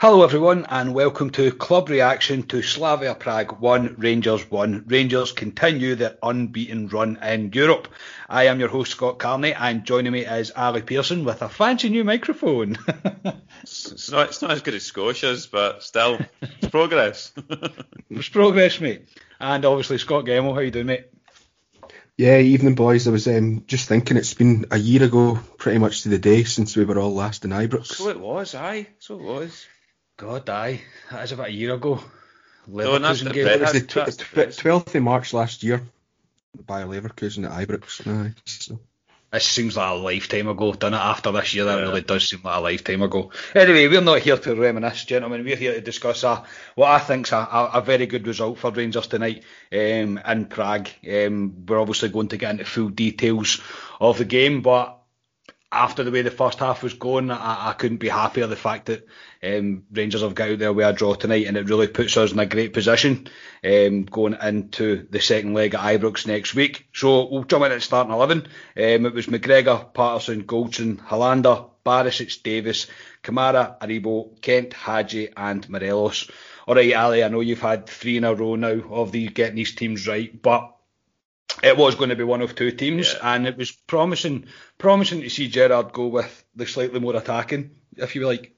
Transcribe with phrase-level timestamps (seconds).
[0.00, 4.84] Hello, everyone, and welcome to Club Reaction to Slavia Prague 1, Rangers 1.
[4.86, 7.88] Rangers continue their unbeaten run in Europe.
[8.28, 11.88] I am your host, Scott Carney, and joining me is Ali Pearson with a fancy
[11.88, 12.78] new microphone.
[13.64, 17.32] It's not, it's not as good as Scotia's, but still, it's progress.
[18.08, 19.08] It's progress, mate.
[19.40, 21.06] And obviously, Scott Gemmell, how are you doing, mate?
[22.16, 23.08] Yeah, evening, boys.
[23.08, 26.44] I was um, just thinking it's been a year ago, pretty much to the day,
[26.44, 27.86] since we were all last in Ibrox.
[27.86, 28.86] so it was, aye.
[29.00, 29.66] So it was.
[30.18, 30.82] God, aye.
[31.10, 32.00] That is about a year ago.
[32.66, 33.46] No, that's Leverkusen the game.
[33.46, 35.80] It was the That's- tw- that's tw- 12th of March last year
[36.66, 38.06] by Leverkusen at Ibrox.
[38.06, 38.78] Aye, so.
[39.30, 40.72] This seems like a lifetime ago.
[40.72, 43.30] Done it after this year, that really does seem like a lifetime ago.
[43.54, 45.44] Anyway, we're not here to reminisce, gentlemen.
[45.44, 48.70] We're here to discuss a, what I think's a, a, a very good result for
[48.70, 50.88] Rangers tonight um, in Prague.
[51.08, 53.60] Um, we're obviously going to get into full details
[54.00, 54.97] of the game, but
[55.70, 58.86] after the way the first half was going, I, I couldn't be happier the fact
[58.86, 59.06] that
[59.42, 62.32] um, Rangers have got out there with a draw tonight, and it really puts us
[62.32, 63.28] in a great position
[63.62, 66.88] um, going into the second leg at Ibrox next week.
[66.94, 68.38] So we'll jump in at starting 11.
[68.38, 72.86] Um, it was McGregor, Patterson, Goldson, Helander, Barisic, Davis,
[73.22, 76.30] Kamara, Aribo, Kent, Hagi, and Morelos.
[76.66, 79.56] All right, Ali, I know you've had three in a row now of these getting
[79.56, 80.74] these teams right, but
[81.62, 83.34] it was going to be one of two teams, Yeah.
[83.34, 84.46] and it was promising,
[84.78, 88.54] promising to see Gerard go with the slightly more attacking, if you like.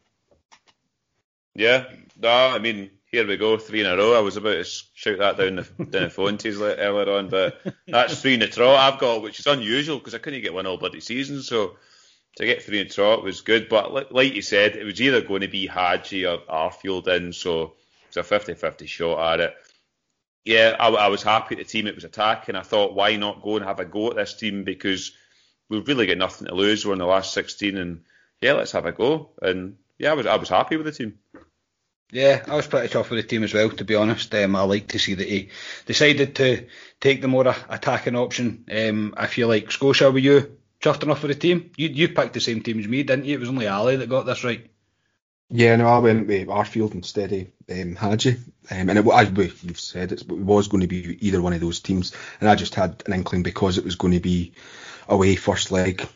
[1.55, 1.85] Yeah,
[2.21, 4.15] no, I mean, here we go, three in a row.
[4.17, 7.29] I was about to shout that down the, down the phone to you earlier on,
[7.29, 10.55] but that's three in a row I've got, which is unusual because I couldn't get
[10.55, 11.43] one all bloody season.
[11.43, 11.77] So
[12.37, 13.69] to get three in a trot was good.
[13.69, 17.33] But li- like you said, it was either going to be Hagi or Arfield in,
[17.33, 17.75] so
[18.07, 19.55] it's a 50 50 shot at it.
[20.45, 22.57] Yeah, I, I was happy the team it was attacking.
[22.57, 25.13] I thought, why not go and have a go at this team because
[25.69, 26.85] we've really got nothing to lose.
[26.85, 28.03] We're in the last 16, and
[28.41, 29.31] yeah, let's have a go.
[29.43, 31.19] And yeah, I was I was happy with the team.
[32.13, 34.35] Yeah, I was pretty chuffed with the team as well, to be honest.
[34.35, 35.51] Um, I like to see that he
[35.87, 36.67] decided to
[37.01, 38.65] take the more attacking option.
[38.71, 41.71] Um, I feel like Scotia, were you chuffed enough with the team?
[41.77, 43.37] You you picked the same team as me, didn't you?
[43.37, 44.69] It was only Ali that got this right.
[45.51, 48.37] Yeah, no, I went with Arfield instead of um, Hagi.
[48.71, 51.61] Um, and it, as we, you've said, it was going to be either one of
[51.61, 52.13] those teams.
[52.41, 54.53] And I just had an inkling because it was going to be
[55.09, 56.07] away first leg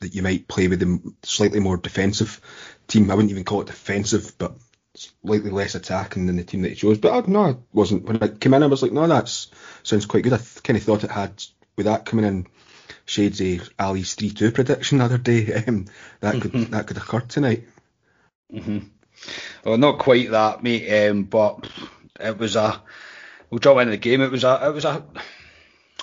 [0.00, 2.40] that you might play with the slightly more defensive
[2.88, 3.10] team.
[3.10, 4.54] I wouldn't even call it defensive, but
[4.94, 6.98] slightly less attacking than the team that he chose.
[6.98, 8.04] But I, no, it wasn't.
[8.04, 9.28] When I came in, I was like, no, that
[9.82, 10.32] sounds quite good.
[10.32, 11.42] I th- kind of thought it had,
[11.76, 12.46] with that coming in,
[13.04, 15.62] shades of Ali's 3 2 prediction the other day.
[15.68, 15.86] Um,
[16.20, 17.68] that could that could occur tonight.
[19.64, 21.08] Well, not quite that, mate.
[21.08, 21.68] Um, but
[22.18, 22.82] it was a.
[23.50, 24.20] We'll jump into the game.
[24.20, 24.68] It was a.
[24.68, 25.04] It was a.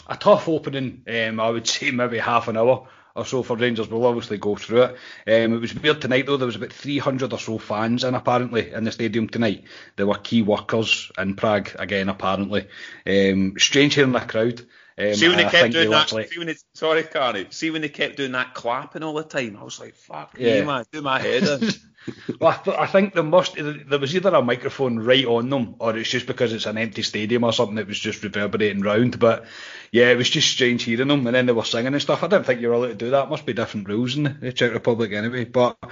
[0.10, 1.04] A tough opening.
[1.08, 3.90] Um, I would say maybe half an hour or so for Rangers.
[3.90, 4.92] We'll obviously go through it.
[5.28, 6.38] Um, it was weird tonight though.
[6.38, 9.64] There was about 300 or so fans in apparently in the stadium tonight.
[9.96, 12.68] There were key workers in Prague again apparently.
[13.06, 14.66] Um, strange hearing the crowd.
[15.00, 16.12] Um, see when they I kept doing that.
[16.12, 17.46] literally- See when they, sorry, Carney.
[17.52, 19.56] See when they kept doing that clapping all the time.
[19.60, 20.62] I was like, "Fuck Yeah.
[20.62, 21.70] me, man, do my head in."
[22.40, 25.76] Well, I, th- I think there must there was either a microphone right on them,
[25.80, 29.20] or it's just because it's an empty stadium or something that was just reverberating round.
[29.20, 29.44] But
[29.92, 32.24] yeah, it was just strange hearing them, and then they were singing and stuff.
[32.24, 33.30] I didn't think you were allowed to do that.
[33.30, 35.44] Must be different rules in the Czech Republic anyway.
[35.44, 35.88] But uh,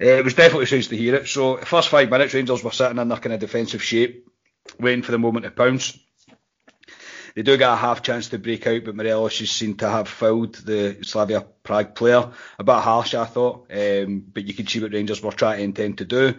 [0.00, 1.28] it was definitely strange to hear it.
[1.28, 4.26] So first five minutes, Rangers were sitting in their kind of defensive shape,
[4.78, 5.98] waiting for the moment to pounce.
[7.40, 10.08] They do get a half chance to break out, but Morelos is seen to have
[10.08, 12.32] fouled the Slavia Prague player.
[12.58, 15.64] A bit harsh, I thought, um, but you could see what Rangers were trying to
[15.64, 16.34] intend to do.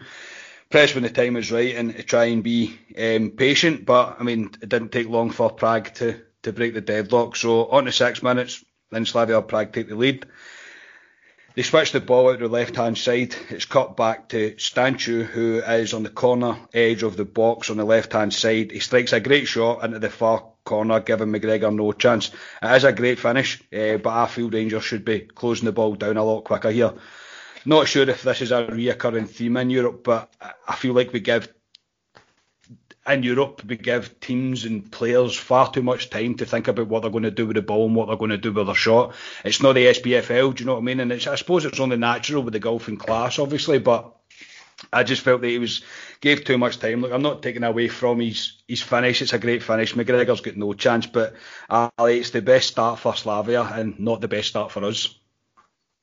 [0.69, 4.51] Press when the time was right and try and be um, patient, but I mean,
[4.61, 7.35] it didn't take long for Prague to, to break the deadlock.
[7.35, 10.27] So on to six minutes, then Slavia Prague take the lead.
[11.55, 13.35] They switch the ball out to the left hand side.
[13.49, 17.77] It's cut back to Stanciu, who is on the corner edge of the box on
[17.77, 18.71] the left hand side.
[18.71, 22.31] He strikes a great shot into the far corner, giving McGregor no chance.
[22.61, 25.95] It is a great finish, uh, but I feel Rangers should be closing the ball
[25.95, 26.93] down a lot quicker here.
[27.65, 30.33] Not sure if this is a reoccurring theme in Europe, but
[30.67, 31.53] I- feel like we give
[33.07, 37.01] in Europe, we give teams and players far too much time to think about what
[37.01, 38.75] they're going to do with the ball and what they're going to do with their
[38.75, 39.15] shot.
[39.43, 40.99] It's not the SPFL, do you know what I mean?
[40.99, 44.15] And I suppose it's only natural with the golfing class, obviously, but
[44.93, 45.81] I just felt that he was
[46.19, 47.01] gave too much time.
[47.01, 49.21] Look, I'm not taking away from his his finish.
[49.21, 49.93] It's a great finish.
[49.93, 51.33] McGregor's got no chance, but
[51.69, 55.17] Ali, it's the best start for Slavia and not the best start for us.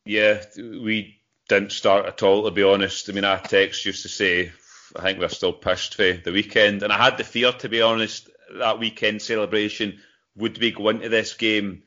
[0.05, 3.09] Yeah, we didn't start at all, to be honest.
[3.09, 4.53] I mean, our text used to say,
[4.97, 6.83] I think we're still pissed for the weekend.
[6.83, 10.01] And I had the fear, to be honest, that weekend celebration
[10.37, 11.83] would be going to this game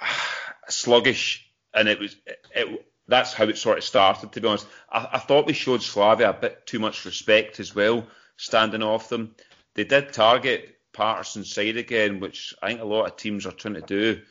[0.68, 1.50] sluggish.
[1.74, 4.66] And it was, it, it, that's how it sort of started, to be honest.
[4.90, 8.06] I, I thought we showed Slavia a bit too much respect as well,
[8.36, 9.34] standing off them.
[9.74, 13.74] They did target Patterson's side again, which I think a lot of teams are trying
[13.74, 14.22] to do.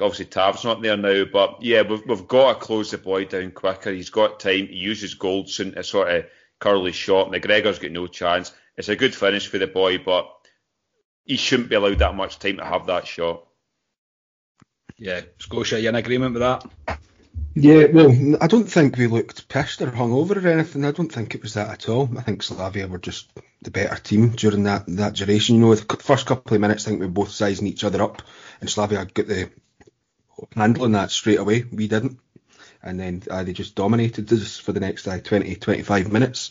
[0.00, 3.50] Obviously, Tav's not there now, but yeah, we've, we've got to close the boy down
[3.50, 3.90] quicker.
[3.90, 4.68] He's got time.
[4.68, 6.26] He uses Goldson to sort of
[6.60, 7.32] curly shot.
[7.32, 8.52] McGregor's got no chance.
[8.76, 10.30] It's a good finish for the boy, but
[11.24, 13.44] he shouldn't be allowed that much time to have that shot.
[14.96, 16.97] Yeah, Scotia, you in agreement with that?
[17.60, 20.84] Yeah, well, I don't think we looked pissed or hungover or anything.
[20.84, 22.08] I don't think it was that at all.
[22.16, 23.32] I think Slavia were just
[23.62, 25.56] the better team during that, that duration.
[25.56, 28.00] You know, the first couple of minutes, I think we were both sizing each other
[28.00, 28.22] up,
[28.60, 29.50] and Slavia got the
[30.54, 31.64] handling that straight away.
[31.72, 32.20] We didn't.
[32.80, 36.50] And then uh, they just dominated us for the next uh, 20, 25 minutes.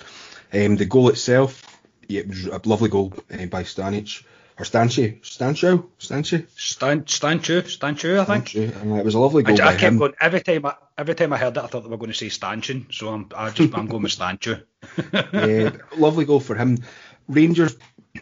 [0.51, 1.63] Um, the goal itself,
[2.09, 4.25] yeah, it was a lovely goal uh, by Stanic.
[4.59, 8.55] Or Stanchi, Stancho, Stanchi, Stan, Stanchu, Stanchu, I think.
[8.55, 9.97] And it was a lovely I, goal I by kept him.
[9.99, 10.65] going every time.
[10.65, 12.87] I, every time I heard that, I thought they were going to say stanchion.
[12.91, 14.63] So I'm, I just, I'm going with Stanchu.
[15.33, 16.79] yeah, lovely goal for him.
[17.27, 17.77] Rangers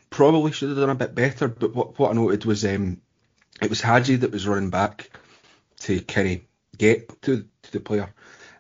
[0.10, 3.02] probably should have done a bit better, but what, what I noted was um,
[3.62, 5.10] it was Hagi that was running back
[5.82, 6.48] to Kenny
[6.78, 8.14] get to, to the player.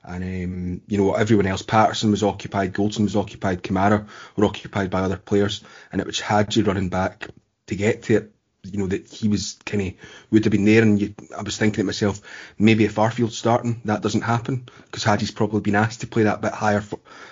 [0.04, 4.92] And um, you know everyone else, Patterson was occupied, Goldson was occupied, Kamara were occupied
[4.92, 7.27] by other players, and it was Hagi running back
[7.67, 8.31] to get to it.
[8.63, 9.94] You know that he was kind of
[10.31, 12.19] would have been there, and you, I was thinking to myself,
[12.57, 16.41] maybe if Arfield's starting, that doesn't happen because Hagi's probably been asked to play that
[16.41, 16.83] bit higher,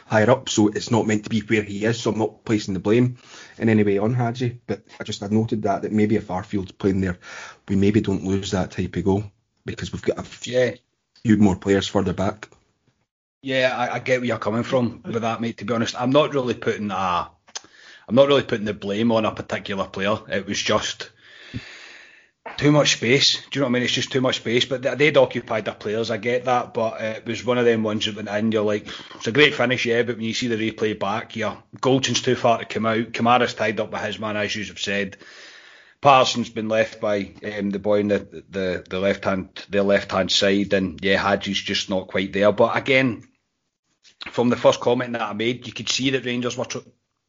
[0.05, 1.99] higher up, so it's not meant to be where he is.
[1.99, 3.17] So I'm not placing the blame
[3.57, 6.71] in any way on Hagi, but I just I noted that that maybe if Arfield's
[6.71, 7.17] playing there,
[7.67, 9.23] we maybe don't lose that type of goal
[9.65, 10.75] because we've got a Yeah,
[11.23, 12.49] few more players further back.
[13.41, 15.57] yeah, I, I get where you're coming from with that, mate.
[15.57, 17.29] To be honest, I'm not really putting a,
[18.07, 20.17] I'm not really putting the blame on a particular player.
[20.29, 21.09] It was just
[22.57, 23.37] too much space.
[23.37, 23.83] Do you know what I mean?
[23.83, 24.65] It's just too much space.
[24.65, 26.11] But they- they'd occupied their players.
[26.11, 28.51] I get that, but it was one of them ones that went in.
[28.51, 30.03] You're like, it's a great finish, yeah.
[30.03, 33.13] But when you see the replay back, yeah, Goldson's too far to come out.
[33.13, 35.17] Kamara's tied up with his man, as you have said.
[36.01, 40.11] Parsons been left by um, the boy in the the, the left hand the left
[40.11, 42.51] hand side, and yeah, Hagi's just not quite there.
[42.51, 43.23] But again,
[44.29, 46.79] from the first comment that I made, you could see that Rangers were tr-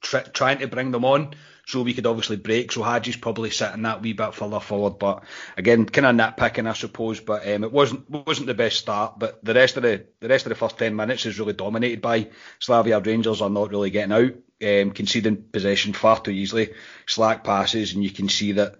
[0.04, 1.34] tr- trying to bring them on,
[1.66, 2.70] so we could obviously break.
[2.70, 4.98] So Hagi's probably sitting that wee bit further forward.
[4.98, 5.24] But
[5.56, 7.20] again, kind of nitpicking, I suppose.
[7.20, 9.18] But um, it wasn't wasn't the best start.
[9.18, 12.00] But the rest of the the rest of the first ten minutes is really dominated
[12.00, 12.28] by
[12.60, 13.00] Slavia.
[13.00, 16.74] Rangers are not really getting out, um, conceding possession far too easily,
[17.06, 18.76] slack passes, and you can see that.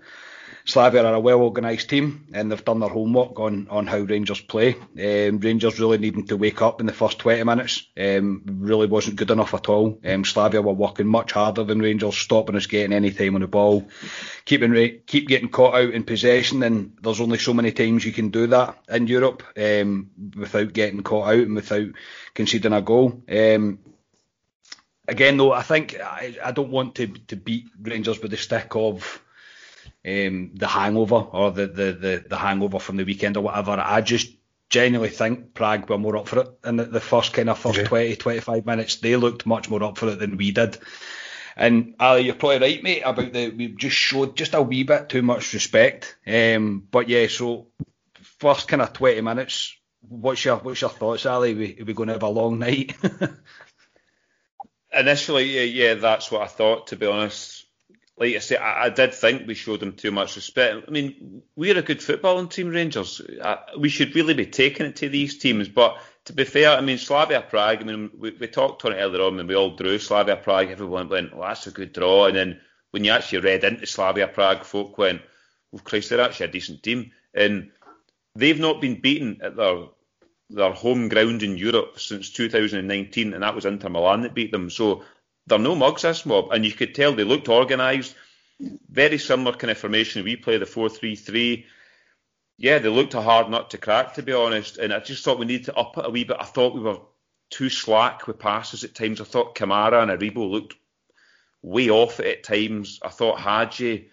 [0.67, 4.41] Slavia are a well organised team and they've done their homework on, on how Rangers
[4.41, 4.75] play.
[4.75, 7.87] Um, Rangers really needing to wake up in the first 20 minutes.
[7.99, 10.01] Um, really wasn't good enough at all.
[10.03, 13.47] Um, Slavia were working much harder than Rangers, stopping us getting any time on the
[13.47, 13.87] ball,
[14.47, 16.63] keeping keep getting caught out in possession.
[16.63, 21.03] And there's only so many times you can do that in Europe um, without getting
[21.03, 21.89] caught out and without
[22.33, 23.23] conceding a goal.
[23.29, 23.81] Um,
[25.07, 28.75] again, though, I think I, I don't want to to beat Rangers with the stick
[28.77, 29.21] of
[30.07, 33.73] um, the hangover or the, the, the, the hangover from the weekend or whatever.
[33.73, 34.31] I just
[34.69, 37.79] genuinely think Prague were more up for it in the, the first kind of first
[37.79, 37.85] yeah.
[37.85, 38.97] 20, 25 minutes.
[38.97, 40.79] They looked much more up for it than we did.
[41.57, 45.09] And Ali, you're probably right, mate, about the we just showed just a wee bit
[45.09, 46.17] too much respect.
[46.27, 47.69] Um, but yeah, so
[48.41, 49.77] first kind of 20 minutes,
[50.09, 51.53] what's your what's your thoughts, Ali?
[51.53, 52.97] Are we, are we going to have a long night?
[54.93, 56.89] Initially, yeah, yeah, that's what I thought.
[56.89, 57.54] To be honest,
[58.17, 60.85] like I say, I, I, did think we showed them too much respect.
[60.87, 63.21] I mean, we're a good footballing team, Rangers.
[63.43, 65.69] I, we should really be taking it to these teams.
[65.69, 67.81] But to be fair, I mean, Slavia Prague.
[67.81, 70.71] I mean, we, we talked on it earlier on, and we all drew Slavia Prague.
[70.71, 72.61] Everyone went, "Well, that's a good draw." And then
[72.93, 75.23] when you actually read into Slavia Prague, folk went,
[75.73, 77.73] "Well, Christ, they're actually a decent team." And
[78.37, 79.87] they've not been beaten at their
[80.51, 84.71] their home ground in Europe since 2019, and that was Inter Milan that beat them.
[84.71, 85.03] So
[85.47, 88.15] they're no mugs, this mob, and you could tell they looked organised.
[88.89, 90.25] Very similar kind of formation.
[90.25, 91.65] We play the 4-3-3.
[92.57, 94.79] Yeah, they looked a hard nut to crack, to be honest.
[94.79, 96.37] And I just thought we needed to up it a wee bit.
[96.39, 96.99] I thought we were
[97.51, 99.21] too slack with passes at times.
[99.21, 100.77] I thought Kamara and Aribo looked
[101.63, 103.01] way off at times.
[103.03, 104.11] I thought Hagi,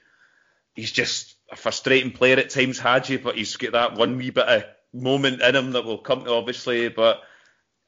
[0.74, 4.48] he's just a frustrating player at times, Hagi, but he's got that one wee bit
[4.48, 6.90] of moment in him that will come to obviously.
[6.90, 7.22] But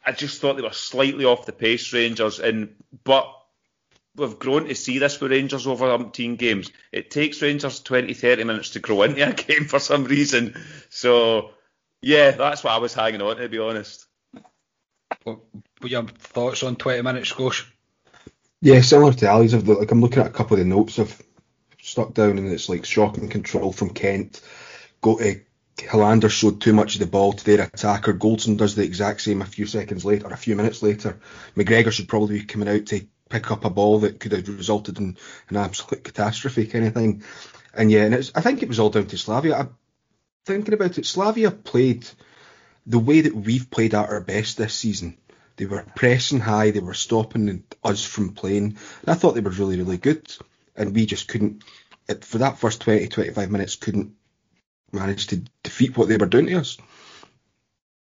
[0.06, 2.40] I just thought they were slightly off the pace, Rangers.
[2.40, 3.28] And but
[4.16, 6.72] we've grown to see this with Rangers over umpteen games.
[6.92, 10.56] It takes Rangers 20, 30 minutes to grow into a game for some reason.
[10.90, 11.52] So
[12.02, 14.06] yeah, that's what I was hanging on to, be honest.
[15.24, 15.40] What,
[15.80, 17.66] what your thoughts on 20 minutes, Scosh?
[18.62, 19.54] Yeah, similar to Ali's.
[19.54, 21.22] Like I'm looking at a couple of the notes I've
[21.82, 24.42] stuck down, and it's like shocking control from Kent.
[25.02, 25.42] Go to
[25.78, 28.14] Helander showed too much of the ball to their attacker.
[28.14, 31.20] Goldson does the exact same a few seconds later, or a few minutes later.
[31.56, 35.00] McGregor should probably be coming out to pick up a ball that could have resulted
[35.00, 35.18] in
[35.50, 37.24] an absolute catastrophe kind of thing.
[37.74, 39.58] And yeah, and I think it was all down to Slavia.
[39.58, 39.76] I'm
[40.46, 42.08] thinking about it, Slavia played
[42.86, 45.18] the way that we've played at our best this season.
[45.56, 48.78] They were pressing high, they were stopping us from playing.
[49.02, 50.32] And I thought they were really, really good.
[50.76, 51.64] And we just couldn't,
[52.22, 54.14] for that first 20, 25 minutes, couldn't
[54.94, 56.78] managed to defeat what they were doing to us.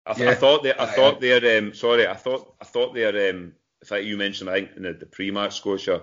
[0.06, 0.32] I, th- yeah.
[0.32, 3.52] I thought they, I thought their um, sorry, I thought I thought their um,
[3.82, 6.02] in fact you mentioned I think in the, the pre-match Scotia,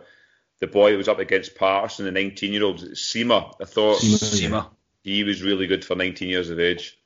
[0.60, 3.54] the boy that was up against Patterson, the 19 year old Sima.
[3.60, 4.70] I thought Sima,
[5.04, 6.98] he was really good for 19 years of age.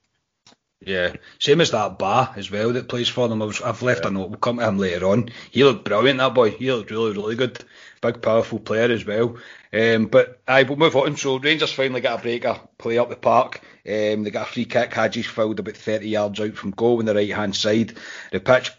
[0.81, 3.41] Yeah, same as that Bah as well that plays for them.
[3.41, 4.07] I have left yeah.
[4.07, 4.29] a note.
[4.29, 5.29] We'll come to him later on.
[5.51, 6.51] He looked brilliant, that boy.
[6.51, 7.63] He looked really, really good.
[8.01, 9.36] Big, powerful player as well.
[9.74, 11.17] Um, but I will move on.
[11.17, 13.62] So Rangers finally got a breaker, play up the park.
[13.86, 14.93] Um, they got a free kick.
[14.93, 17.98] Hagi's fouled about 30 yards out from goal on the right hand side.
[18.31, 18.71] The pitch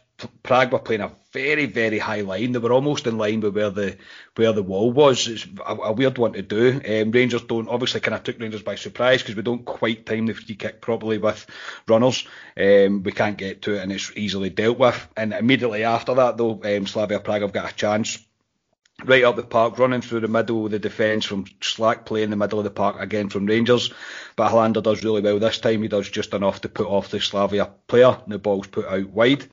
[0.42, 2.52] Prague were playing a very, very high line.
[2.52, 3.96] They were almost in line with where the
[4.36, 5.28] where the wall was.
[5.28, 6.80] It's a, a weird one to do.
[6.86, 10.26] Um, Rangers don't obviously kind of took Rangers by surprise because we don't quite time
[10.26, 11.46] the free kick properly with
[11.86, 12.26] runners.
[12.56, 15.08] Um, we can't get to it and it's easily dealt with.
[15.16, 18.18] And immediately after that, though, um, Slavia Prague have got a chance
[19.04, 22.30] right up the park, running through the middle of the defence from slack play in
[22.30, 23.92] the middle of the park again from Rangers.
[24.36, 25.82] But Helander does really well this time.
[25.82, 28.18] He does just enough to put off the Slavia player.
[28.22, 29.46] And the ball's put out wide.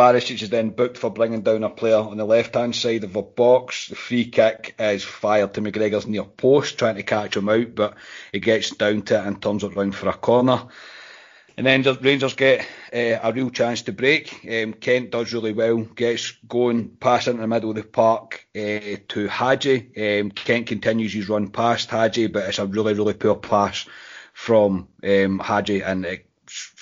[0.00, 3.12] Barisic is then booked for bringing down a player on the left hand side of
[3.12, 3.88] the box.
[3.88, 7.96] The free kick is fired to McGregor's near post, trying to catch him out, but
[8.32, 10.68] he gets down to it and turns it round for a corner.
[11.58, 14.42] And then Rangers get uh, a real chance to break.
[14.50, 18.96] Um, Kent does really well, gets going, pass into the middle of the park uh,
[19.08, 20.20] to Hagi.
[20.20, 23.84] Um, Kent continues his run past Hagi, but it's a really, really poor pass
[24.32, 26.29] from um, Hagi, and it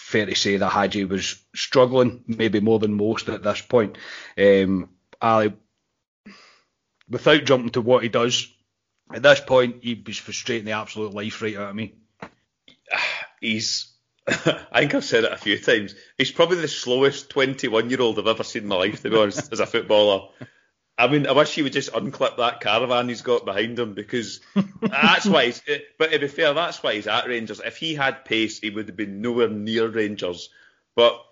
[0.09, 3.99] fair to say that Hagi was struggling, maybe more than most at this point.
[4.39, 4.89] Um,
[5.21, 5.53] Ali,
[7.11, 8.49] without jumping to what he does,
[9.13, 11.95] at this point he was frustrating the absolute life right out of me.
[13.41, 13.93] He's,
[14.27, 15.95] I think I've said it a few times.
[16.17, 19.19] He's probably the slowest 21 year old I've ever seen in my life, to be
[19.19, 20.29] honest, as a footballer.
[20.99, 24.41] I mean, I wish he would just unclip that caravan he's got behind him because
[24.83, 25.63] that's why he's.
[25.69, 27.61] Eh, but to be fair, that's why he's at Rangers.
[27.65, 30.51] If he had pace, he would have been nowhere near Rangers.
[30.97, 31.23] But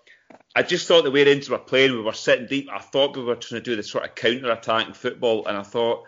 [0.55, 2.69] I just thought the way Rangers were playing, we were sitting deep.
[2.73, 6.05] I thought we were trying to do this sort of counter-attacking football, and I thought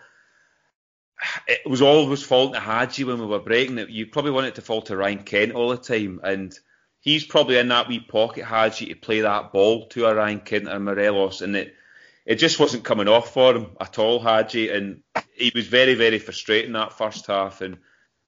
[1.45, 3.89] it was always falling to Hagi when we were breaking it.
[3.89, 6.57] You probably want it to fall to Ryan Kent all the time, and
[7.01, 10.69] he's probably in that wee pocket Hagi to play that ball to a Ryan Kent
[10.69, 11.75] or Morelos, and it
[12.29, 15.01] it just wasn't coming off for him at all, Hagi, and
[15.33, 17.61] he was very, very frustrating that first half.
[17.61, 17.79] And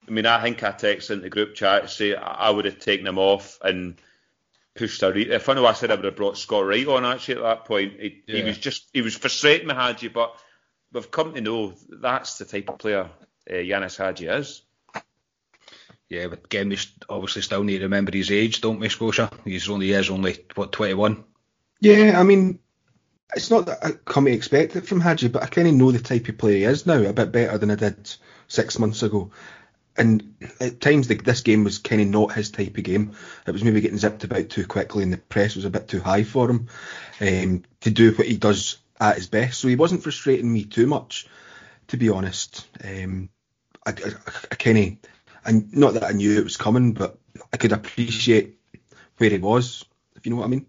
[0.08, 2.80] I mean, I think I texted in the group chat to say I would have
[2.80, 3.94] taken him off and
[4.74, 5.12] pushed a.
[5.12, 7.42] Re- if I know I said I would have brought Scott Wright on actually at
[7.42, 8.00] that point.
[8.00, 8.38] He, yeah.
[8.38, 10.34] he was just he was frustrating me, Hagi, but
[10.92, 13.08] we've come to know that's the type of player
[13.48, 14.62] uh, Ianis Hagi is.
[16.08, 16.78] Yeah, but again, we
[17.08, 19.30] obviously still need to remember his age, don't we, Scotia?
[19.44, 21.22] He's only he is only what 21.
[21.80, 22.58] Yeah, I mean,
[23.34, 25.90] it's not that I come to expect it from Hagi, but I kind of know
[25.90, 28.14] the type of player he is now a bit better than I did
[28.48, 29.30] six months ago.
[29.96, 33.12] And at times the, this game was kind of not his type of game.
[33.46, 36.00] It was maybe getting zipped about too quickly, and the press was a bit too
[36.00, 36.68] high for him
[37.20, 39.60] um, to do what he does at his best.
[39.60, 41.26] So he wasn't frustrating me too much,
[41.88, 42.66] to be honest.
[42.82, 43.28] Um,
[43.84, 44.12] I, I,
[44.50, 45.10] I kind of,
[45.44, 47.18] and not that I knew it was coming, but
[47.52, 48.58] I could appreciate
[49.18, 49.84] where he was,
[50.16, 50.66] if you know what I mean.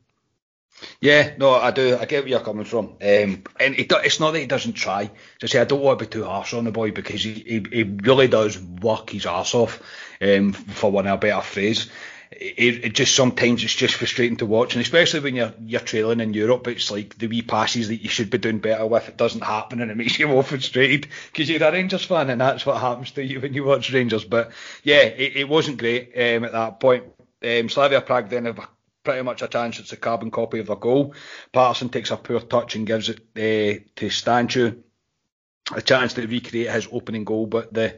[1.00, 1.98] Yeah, no, I do.
[1.98, 2.86] I get where you're coming from.
[3.02, 5.12] Um, and it, it's not that he doesn't try.
[5.40, 7.66] To say I don't want to be too harsh on the boy because he, he,
[7.72, 9.82] he really does work his ass off,
[10.22, 11.90] um, for one of a better phrase.
[12.32, 16.20] It, it, just sometimes it's just frustrating to watch, and especially when you're you're trailing
[16.20, 19.08] in Europe, it's like the wee passes that you should be doing better with.
[19.08, 22.42] It doesn't happen, and it makes you more frustrated because you're a Rangers fan, and
[22.42, 24.24] that's what happens to you when you watch Rangers.
[24.24, 24.52] But
[24.84, 27.04] yeah, it, it wasn't great um, at that point.
[27.44, 28.68] Um, Slavia Prague then have a
[29.04, 31.14] pretty much a chance it's a carbon copy of the goal.
[31.52, 34.82] Patterson takes a poor touch and gives it uh, to Stanciu.
[35.74, 37.98] A chance to recreate his opening goal, but the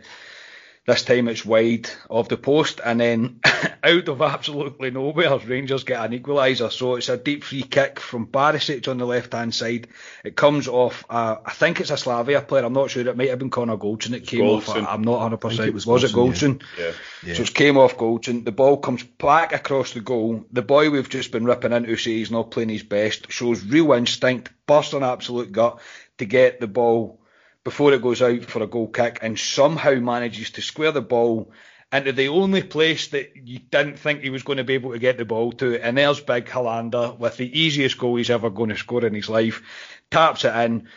[0.85, 3.39] this time it's wide of the post, and then
[3.83, 6.71] out of absolutely nowhere, Rangers get an equaliser.
[6.71, 9.87] So it's a deep free kick from Barisic on the left hand side.
[10.23, 12.65] It comes off, uh, I think it's a Slavia player.
[12.65, 13.07] I'm not sure.
[13.07, 14.13] It might have been Connor Goldson.
[14.13, 14.83] It came Goldson.
[14.83, 14.93] off.
[14.93, 15.37] I'm not 100.
[15.37, 16.61] percent Was, was it Goldson?
[16.77, 16.91] Yeah.
[17.25, 17.33] yeah.
[17.33, 18.45] So it came off Goldson.
[18.45, 20.45] The ball comes back across the goal.
[20.51, 23.31] The boy we've just been ripping into say he's not playing his best.
[23.31, 25.79] Shows real instinct, burst an absolute gut
[26.19, 27.19] to get the ball
[27.65, 31.51] before it goes out for a goal kick and somehow manages to square the ball
[31.91, 34.99] into the only place that you didn't think he was going to be able to
[34.99, 35.83] get the ball to.
[35.83, 39.29] And there's Big Helander with the easiest goal he's ever going to score in his
[39.29, 39.63] life.
[40.11, 40.87] Taps it in.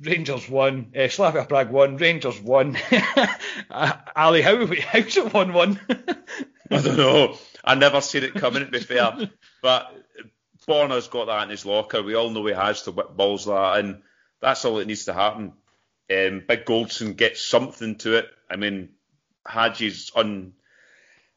[0.00, 0.92] Rangers won.
[0.96, 1.96] Uh, Slavia Prague won.
[1.96, 2.76] Rangers won.
[3.70, 5.80] uh, Ali, how how's it one one?
[6.70, 7.36] I don't know.
[7.64, 8.64] I never seen it coming.
[8.64, 9.30] To be fair,
[9.62, 9.90] but
[10.68, 12.02] Borna's got that in his locker.
[12.02, 14.02] We all know he has to whip balls like that, and
[14.40, 15.54] that's all that needs to happen.
[16.10, 18.28] Um, Big Goldson gets something to it.
[18.48, 18.90] I mean,
[19.46, 20.52] Hagi's un,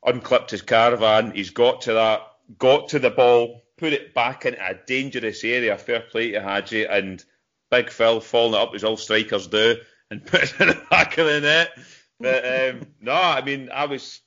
[0.05, 1.31] unclipped his caravan.
[1.31, 2.21] He's got to that,
[2.57, 5.77] got to the ball, put it back into a dangerous area.
[5.77, 7.23] Fair play to Hagi and
[7.71, 9.77] Big Phil following it up as all strikers do
[10.11, 11.71] and put it in the back of the net.
[12.19, 14.21] But um, no, I mean, I was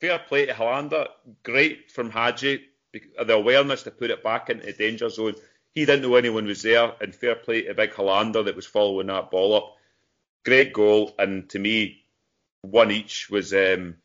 [0.00, 1.08] fair play to Helander.
[1.42, 5.34] Great from Hagi, the awareness to put it back into the danger zone.
[5.74, 9.08] He didn't know anyone was there, and fair play to Big Helander that was following
[9.08, 9.76] that ball up
[10.44, 12.04] great goal, and to me,
[12.62, 13.52] one each was.
[13.52, 13.96] Um,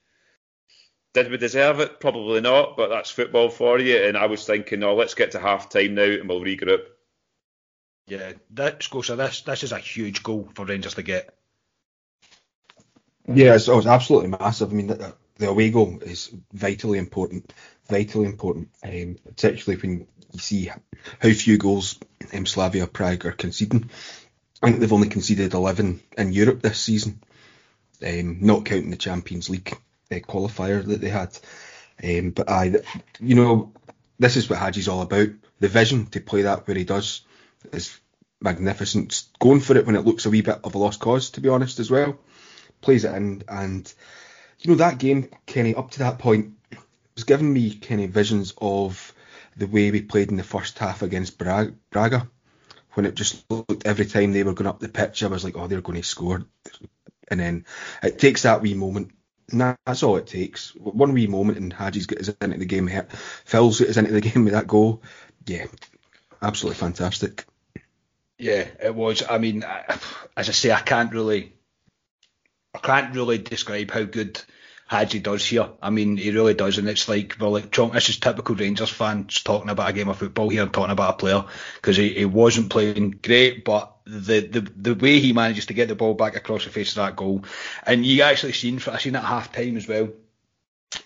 [1.13, 1.99] did we deserve it?
[1.99, 3.97] Probably not, but that's football for you.
[3.97, 6.83] And I was thinking, oh, let's get to half time now and we'll regroup.
[8.07, 11.35] Yeah, that Scotia, this this is a huge goal for Rangers to get.
[13.27, 14.71] Yeah, it's, oh, it's absolutely massive.
[14.71, 17.53] I mean, the, the, away goal is vitally important,
[17.87, 20.71] vitally important, um, particularly when you see
[21.19, 21.99] how few goals
[22.33, 23.91] um, Slavia Prague are conceding.
[24.61, 27.21] I think they've only conceded 11 in Europe this season,
[28.05, 29.77] um, not counting the Champions League
[30.11, 31.37] uh, qualifier that they had.
[32.03, 32.75] Um, but I,
[33.19, 33.71] you know,
[34.19, 35.29] this is what Hagi's all about.
[35.59, 37.21] The vision to play that where he does
[37.71, 37.97] is
[38.41, 39.23] magnificent.
[39.39, 41.49] Going for it when it looks a wee bit of a lost cause, to be
[41.49, 42.17] honest, as well.
[42.81, 43.93] Plays it in, and
[44.59, 46.53] you know that game, Kenny, up to that point,
[47.15, 49.13] was giving me of visions of
[49.57, 52.29] the way we played in the first half against Braga
[52.93, 55.57] when it just looked every time they were going up the pitch, I was like,
[55.57, 56.45] oh, they're going to score.
[57.27, 57.65] And then
[58.01, 59.11] it takes that wee moment.
[59.51, 60.75] And that's all it takes.
[60.75, 62.89] One wee moment, and Hagi's got his into the game.
[63.45, 65.01] Phil's his into the game with that goal.
[65.45, 65.65] Yeah,
[66.41, 67.45] absolutely fantastic.
[68.37, 69.23] Yeah, it was.
[69.27, 69.63] I mean,
[70.37, 71.53] as I say, I can't really,
[72.73, 74.41] I can't really describe how good
[74.89, 75.69] Hagi does here.
[75.83, 79.43] I mean, he really does, and it's like, well, like, this is typical Rangers fans
[79.43, 82.25] talking about a game of football here and talking about a player because he, he
[82.25, 86.35] wasn't playing great, but the, the the way he manages to get the ball back
[86.35, 87.43] across the face of that goal,
[87.83, 90.09] and you actually seen, I seen at half time as well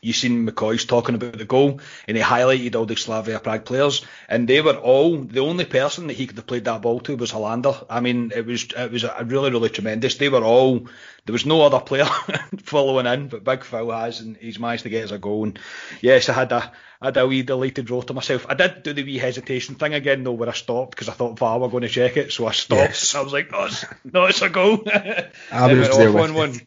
[0.02, 4.06] you seen McCoist talking about the goal, and he highlighted all the Slavia Prague players,
[4.30, 7.18] and they were all the only person that he could have played that ball to
[7.18, 7.86] was Helander.
[7.90, 10.16] I mean, it was it was a really really tremendous.
[10.16, 10.88] They were all
[11.26, 12.06] there was no other player
[12.64, 15.44] following in, but Big Phil has, and he's managed to get us a goal.
[15.44, 15.60] And
[16.02, 18.46] yes, I had a I had a wee deleted row to myself.
[18.48, 21.38] I did do the wee hesitation thing again though, where I stopped because I thought
[21.38, 22.80] VAR were going to check it, so I stopped.
[22.80, 23.16] Yes.
[23.16, 24.84] I was like, no, it's, no, it's a goal.
[25.52, 26.62] I was there with one.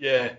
[0.00, 0.32] Yeah.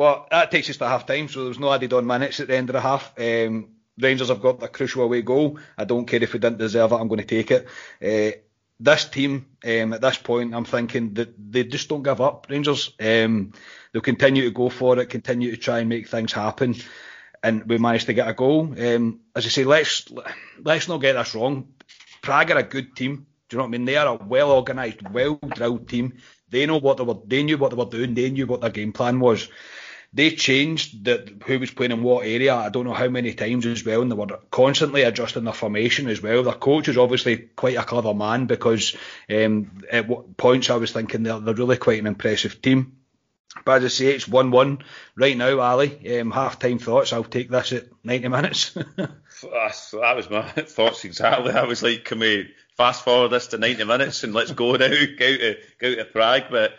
[0.00, 2.48] But that takes us to half time, so there was no added on minutes at
[2.48, 3.12] the end of the half.
[3.18, 5.58] Um, Rangers have got a crucial away goal.
[5.76, 7.68] I don't care if we didn't deserve it, I'm going to take it.
[8.02, 8.38] Uh,
[8.80, 12.46] this team um, at this point, I'm thinking that they just don't give up.
[12.48, 13.52] Rangers, um,
[13.92, 16.76] they'll continue to go for it, continue to try and make things happen,
[17.42, 18.72] and we managed to get a goal.
[18.82, 20.10] Um, as I say, let's
[20.64, 21.74] let's not get this wrong.
[22.22, 23.26] Prague are a good team.
[23.50, 23.84] Do you know what I mean?
[23.84, 26.14] They are a well organised, well drilled team.
[26.48, 27.18] They know what they were.
[27.22, 28.14] They knew what they were doing.
[28.14, 29.46] They knew what their game plan was
[30.12, 32.54] they changed that who was playing in what area.
[32.54, 36.08] I don't know how many times as well, and they were constantly adjusting their formation
[36.08, 36.42] as well.
[36.42, 38.96] Their coach is obviously quite a clever man because
[39.30, 42.96] um, at what points I was thinking they're, they're really quite an impressive team.
[43.64, 44.78] But as I say, it's 1 1
[45.16, 46.20] right now, Ali.
[46.20, 47.12] Um, half time thoughts.
[47.12, 48.70] I'll take this at 90 minutes.
[48.72, 51.52] that was my thoughts exactly.
[51.52, 54.88] I was like, can we fast forward this to 90 minutes and let's go now,
[54.88, 56.44] go to, go to Prague?
[56.50, 56.74] But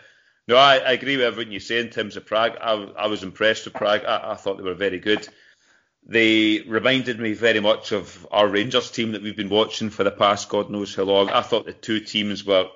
[0.48, 2.56] no, I, I, agree with everything you say in terms of Prague.
[2.60, 4.04] I, I was impressed with Prague.
[4.04, 5.28] I, I, thought they were very good.
[6.04, 10.10] They reminded me very much of our Rangers team that we've been watching for the
[10.10, 11.30] past God knows how long.
[11.30, 12.68] I thought the two teams were.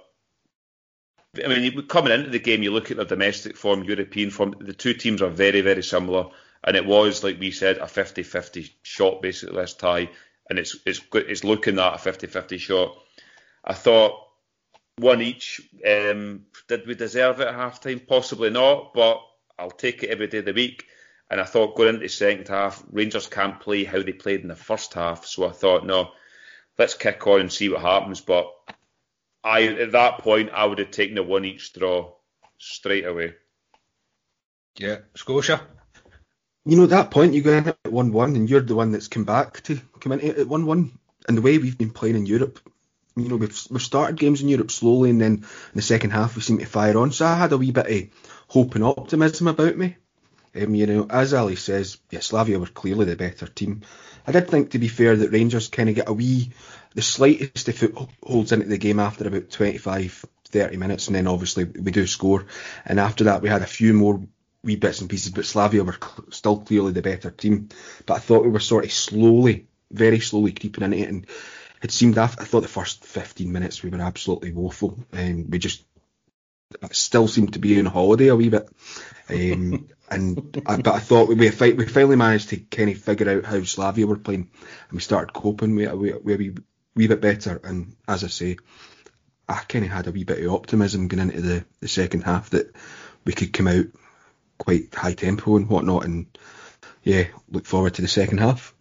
[1.44, 4.54] I mean, coming into the game, you look at their domestic form, European form.
[4.60, 6.26] The two teams are very, very similar,
[6.62, 10.08] and it was like we said, a 50-50 shot basically this tie,
[10.48, 12.96] and it's it's it's looking at a 50-50 shot.
[13.64, 14.25] I thought
[14.98, 15.60] one each.
[15.86, 18.00] Um, did we deserve it at half time?
[18.00, 19.20] Possibly not, but
[19.58, 20.86] I'll take it every day of the week.
[21.30, 24.48] And I thought going into the second half, Rangers can't play how they played in
[24.48, 25.26] the first half.
[25.26, 26.12] So I thought, no,
[26.78, 28.20] let's kick on and see what happens.
[28.20, 28.52] But
[29.42, 32.12] I, at that point, I would have taken a one each draw
[32.58, 33.34] straight away.
[34.78, 35.62] Yeah, Scotia.
[36.64, 38.92] You know, at that point, you go in at 1 1, and you're the one
[38.92, 40.98] that's come back to come in at 1 1.
[41.28, 42.60] And the way we've been playing in Europe,
[43.16, 46.36] you know, we've, we've started games in Europe slowly, and then in the second half
[46.36, 47.12] we seem to fire on.
[47.12, 49.96] So I had a wee bit of hope and optimism about me.
[50.54, 53.82] Um, you know, as Ali says, yeah, Slavia were clearly the better team.
[54.26, 56.52] I did think, to be fair, that Rangers kind of get a wee,
[56.94, 61.64] the slightest of footholds into the game after about 25, 30 minutes, and then obviously
[61.64, 62.46] we do score.
[62.84, 64.22] And after that, we had a few more
[64.62, 67.68] wee bits and pieces, but Slavia were cl- still clearly the better team.
[68.04, 71.26] But I thought we were sort of slowly, very slowly creeping into it, and
[71.82, 74.98] it seemed after, I thought the first 15 minutes we were absolutely woeful.
[75.12, 75.84] Um, we just
[76.90, 78.68] still seemed to be on holiday a wee bit.
[79.28, 83.44] Um, and I, but I thought we we finally managed to kind of figure out
[83.44, 84.50] how Slavia were playing,
[84.88, 86.54] and we started coping with a wee, a wee,
[86.94, 87.60] wee bit better.
[87.62, 88.56] And as I say,
[89.48, 92.50] I kind of had a wee bit of optimism going into the, the second half
[92.50, 92.74] that
[93.24, 93.86] we could come out
[94.58, 96.04] quite high tempo and whatnot.
[96.04, 96.26] And
[97.02, 98.74] yeah, look forward to the second half.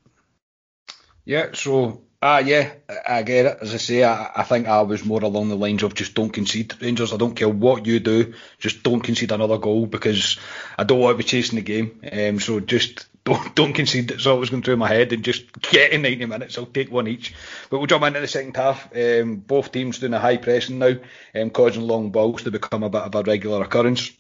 [1.26, 2.72] Yeah, so Ah, yeah,
[3.08, 3.58] I get it.
[3.62, 6.32] As I say, I, I, think I was more along the lines of just don't
[6.32, 7.14] concede, Rangers.
[7.14, 10.40] I don't care what you do, just don't concede another goal because
[10.76, 12.02] I don't want to be chasing the game.
[12.12, 14.08] Um, so just don't don't concede.
[14.08, 16.58] That's all was going through my head, and just get in 90 minutes.
[16.58, 17.36] I'll take one each.
[17.70, 18.90] But we'll jump into the second half.
[18.98, 20.96] Um, both teams doing a high pressing now,
[21.36, 24.12] um, causing long balls to become a bit of a regular occurrence.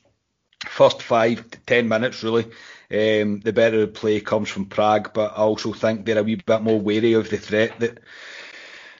[0.67, 2.45] First five to ten minutes, really.
[2.91, 6.61] Um, the better play comes from Prague, but I also think they're a wee bit
[6.61, 7.99] more wary of the threat that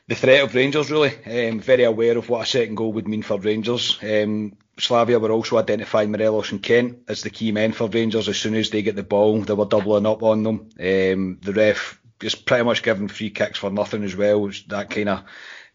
[0.08, 0.92] the threat of Rangers.
[0.92, 4.00] Really, um, very aware of what a second goal would mean for Rangers.
[4.02, 8.28] Um, Slavia were also identifying Morelos and Kent as the key men for Rangers.
[8.28, 10.70] As soon as they get the ball, they were doubling up on them.
[10.80, 14.48] Um, the ref is pretty much giving free kicks for nothing as well.
[14.48, 15.24] It's that kind of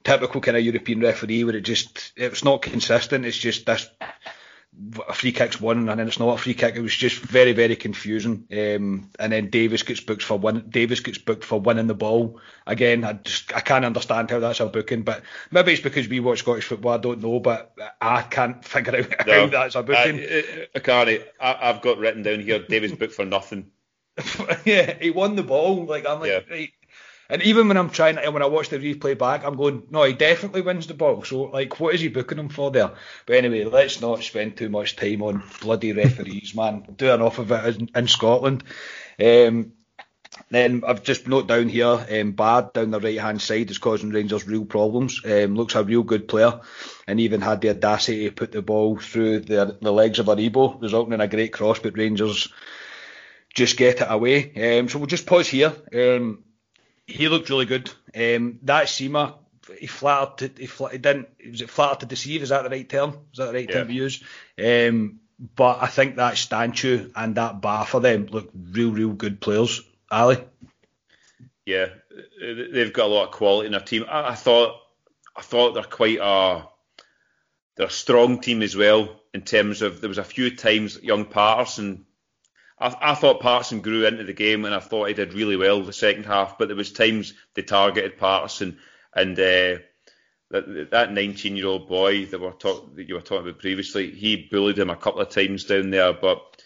[0.05, 3.25] typical kind of European referee where it just it's not consistent.
[3.25, 3.89] It's just this
[5.09, 6.77] a free kick's won and then it's not a free kick.
[6.77, 8.47] It was just very, very confusing.
[8.53, 10.71] Um, and then Davis gets booked for win.
[10.71, 12.41] Davis gets booked for winning the ball.
[12.67, 16.21] Again, I just I can't understand how that's a booking, but maybe it's because we
[16.21, 16.93] watch Scottish football.
[16.93, 20.21] I don't know, but I can't figure out no, how that's a booking.
[20.21, 22.61] I, Akari, I, I've got written down here.
[22.61, 23.71] Davis booked for nothing.
[24.65, 25.85] yeah, he won the ball.
[25.85, 26.41] Like I'm like, yeah.
[26.51, 26.71] right,
[27.31, 30.13] and even when I'm trying when I watch the replay back, I'm going, no, he
[30.13, 31.23] definitely wins the ball.
[31.23, 32.93] So, like, what is he booking him for there?
[33.27, 36.85] But anyway, let's not spend too much time on bloody referees, man.
[36.97, 38.65] Do enough of it in, in Scotland.
[39.23, 39.73] Um,
[40.51, 44.11] then I've just note down here, um, Bah down the right hand side is causing
[44.11, 45.21] Rangers real problems.
[45.25, 46.61] Um, looks a real good player,
[47.07, 50.81] and even had the audacity to put the ball through the, the legs of Aribo,
[50.81, 51.79] resulting in a great cross.
[51.79, 52.49] But Rangers
[53.55, 54.79] just get it away.
[54.79, 55.73] Um, so we'll just pause here.
[55.95, 56.45] Um,
[57.11, 57.91] he looked really good.
[58.15, 59.35] Um, that Sima,
[59.79, 60.57] he flattered.
[60.57, 61.29] To, he, fl- he didn't.
[61.51, 62.43] Was it flattered to deceive?
[62.43, 63.19] Is that the right term?
[63.33, 63.75] Is that the right yeah.
[63.75, 64.23] term to use?
[64.59, 65.21] Um,
[65.57, 69.81] but I think that Stanciu and that Bah for them look real, real good players.
[70.11, 70.39] Ali.
[71.65, 71.87] Yeah,
[72.41, 74.05] they've got a lot of quality in their team.
[74.09, 74.77] I, I thought,
[75.37, 76.67] I thought they're quite a,
[77.77, 81.25] they're a strong team as well in terms of there was a few times young
[81.25, 82.07] Patterson
[82.81, 85.83] I, I, thought Patterson grew into the game, and I thought he did really well
[85.83, 86.59] the second half.
[86.59, 88.79] But there was times they targeted Patterson,
[89.15, 89.79] and uh,
[90.51, 94.49] that that 19 year old boy that talk, that you were talking about previously, he
[94.51, 96.63] bullied him a couple of times down there, but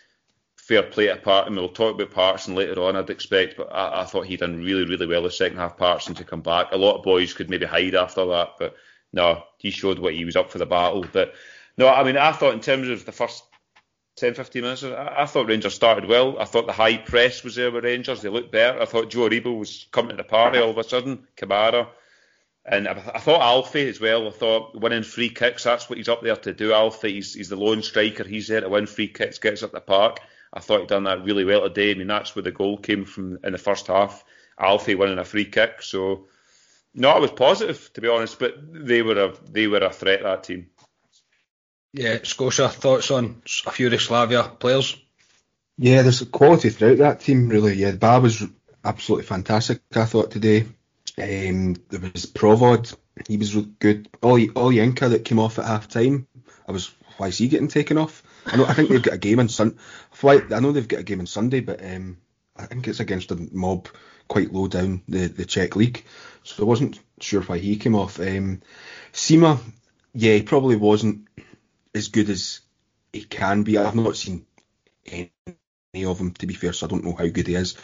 [0.57, 4.03] fair play to Part, and we'll talk about Patterson later on, I'd expect, but I,
[4.03, 6.73] I thought he done really, really well the second half, Patterson to come back.
[6.73, 8.75] A lot of boys could maybe hide after that, but
[9.13, 11.05] no, he showed what he was up for the battle.
[11.13, 11.35] But
[11.77, 13.45] no, I mean, I thought in terms of the first
[14.17, 16.39] 10, 15 minutes, I, I thought Rangers started well.
[16.39, 18.23] I thought the high press was there with Rangers.
[18.23, 18.81] They looked better.
[18.81, 21.27] I thought Joe Aribo was coming to the party all of a sudden.
[21.37, 21.89] Kamara.
[22.65, 24.29] And I, I thought Alfie as well.
[24.29, 26.73] I thought winning free kicks, that's what he's up there to do.
[26.73, 28.25] Alfie, he's, he's the lone striker.
[28.25, 30.21] He's there to win free kicks, gets up the park.
[30.53, 31.91] I thought he'd done that really well today.
[31.91, 34.25] I mean, that's where the goal came from in the first half.
[34.59, 35.83] Alfie winning a free kick.
[35.83, 36.29] So,
[36.95, 40.23] no, I was positive to be honest, but they were a they were a threat
[40.23, 40.69] that team.
[41.95, 44.97] Yeah, Scotia thoughts on a few of Slavia players.
[45.79, 47.49] Yeah, there's a quality throughout that team.
[47.49, 47.93] Really, yeah.
[47.93, 48.43] Bah was
[48.85, 49.81] absolutely fantastic.
[49.95, 50.67] I thought today.
[51.17, 52.97] Um, there was Provod.
[53.29, 54.09] He was good.
[54.25, 56.27] Ollie Olayinka that came off at half time.
[56.67, 58.25] I was why is he getting taken off?
[58.45, 58.67] I know.
[58.67, 59.79] I think they've got a game on Sun.
[60.25, 62.17] I know they've got a game on Sunday, but um,
[62.57, 63.87] I think it's against a mob
[64.27, 66.05] quite low down the the Czech league.
[66.43, 68.19] So I wasn't sure why he came off.
[68.19, 68.63] Um,
[69.13, 69.61] Sima,
[70.13, 71.29] yeah, he probably wasn't
[71.95, 72.61] as good as
[73.13, 73.79] he can be.
[73.79, 74.47] I've not seen
[75.07, 75.31] any
[76.05, 77.77] of them to be fair, so I don't know how good he is.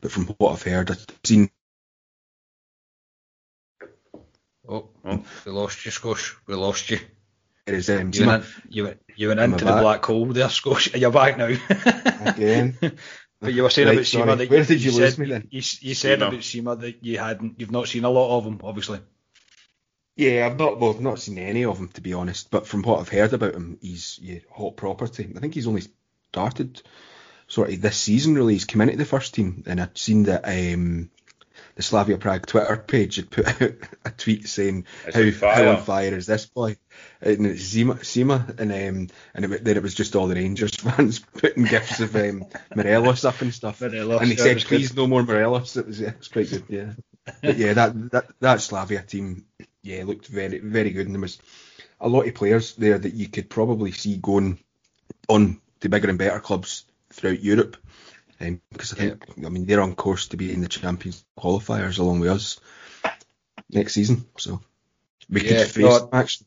[0.00, 1.50] But from what I've heard, I've seen.
[4.68, 6.34] Oh, oh we lost you, Scosh.
[6.46, 6.98] We lost you.
[7.66, 9.82] It is um, you, went, you went, you went into the back?
[9.82, 10.94] black hole there, Scosh.
[10.94, 11.46] You're back now.
[12.30, 12.76] Again.
[13.40, 14.24] But you were saying right, about sorry.
[14.24, 15.48] Sima that Where you, did you, you lose said, me then?
[15.50, 16.28] You, you said Sima.
[16.28, 19.00] about Sima that you hadn't, you've not seen a lot of him, obviously.
[20.16, 22.50] Yeah, I've not well, I've not seen any of them to be honest.
[22.50, 25.32] But from what I've heard about him, he's yeah, hot property.
[25.36, 25.82] I think he's only
[26.32, 26.82] started
[27.48, 28.34] sort of this season.
[28.34, 31.10] Really, he's come into the first team, and I've seen that um,
[31.74, 33.72] the Slavia Prague Twitter page had put out
[34.04, 35.64] a tweet saying It's how, on fire.
[35.64, 36.76] how on fire is this boy,
[37.20, 40.74] and it's Zima, Sima, and um, and it, then it was just all the Rangers
[40.76, 43.80] fans putting gifts of um, Morelos up and stuff.
[43.80, 44.68] Morelos, and he said, was good.
[44.76, 45.76] please no more Morelos.
[45.76, 46.64] It was yeah, it was quite good.
[46.68, 46.92] Yeah,
[47.42, 49.44] but yeah, that that that Slavia team,
[49.84, 51.40] yeah, looked very very good, and there was
[52.00, 54.58] a lot of players there that you could probably see going
[55.28, 57.76] on to bigger and better clubs throughout Europe.
[58.40, 62.00] Um, because I think, I mean, they're on course to be in the Champions qualifiers
[62.00, 62.60] along with us
[63.70, 64.24] next season.
[64.38, 64.60] So
[65.30, 66.46] we Yeah, could face no, actually.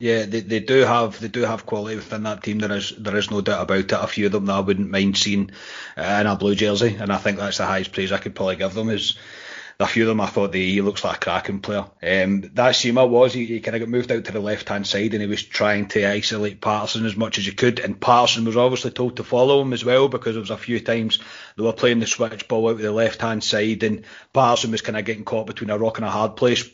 [0.00, 2.58] Yeah, they, they do have they do have quality within that team.
[2.60, 3.92] There is there is no doubt about it.
[3.92, 5.50] A few of them that I wouldn't mind seeing
[5.96, 8.56] uh, in a blue jersey, and I think that's the highest praise I could probably
[8.56, 8.90] give them.
[8.90, 9.18] Is
[9.80, 11.84] a few of them I thought they, he looks like a cracking player.
[12.02, 14.88] Um, that Sima was he, he kind of got moved out to the left hand
[14.88, 17.78] side, and he was trying to isolate Patterson as much as he could.
[17.78, 20.80] And Patterson was obviously told to follow him as well because there was a few
[20.80, 21.20] times
[21.56, 24.82] they were playing the switch ball out to the left hand side, and Patterson was
[24.82, 26.68] kind of getting caught between a rock and a hard place.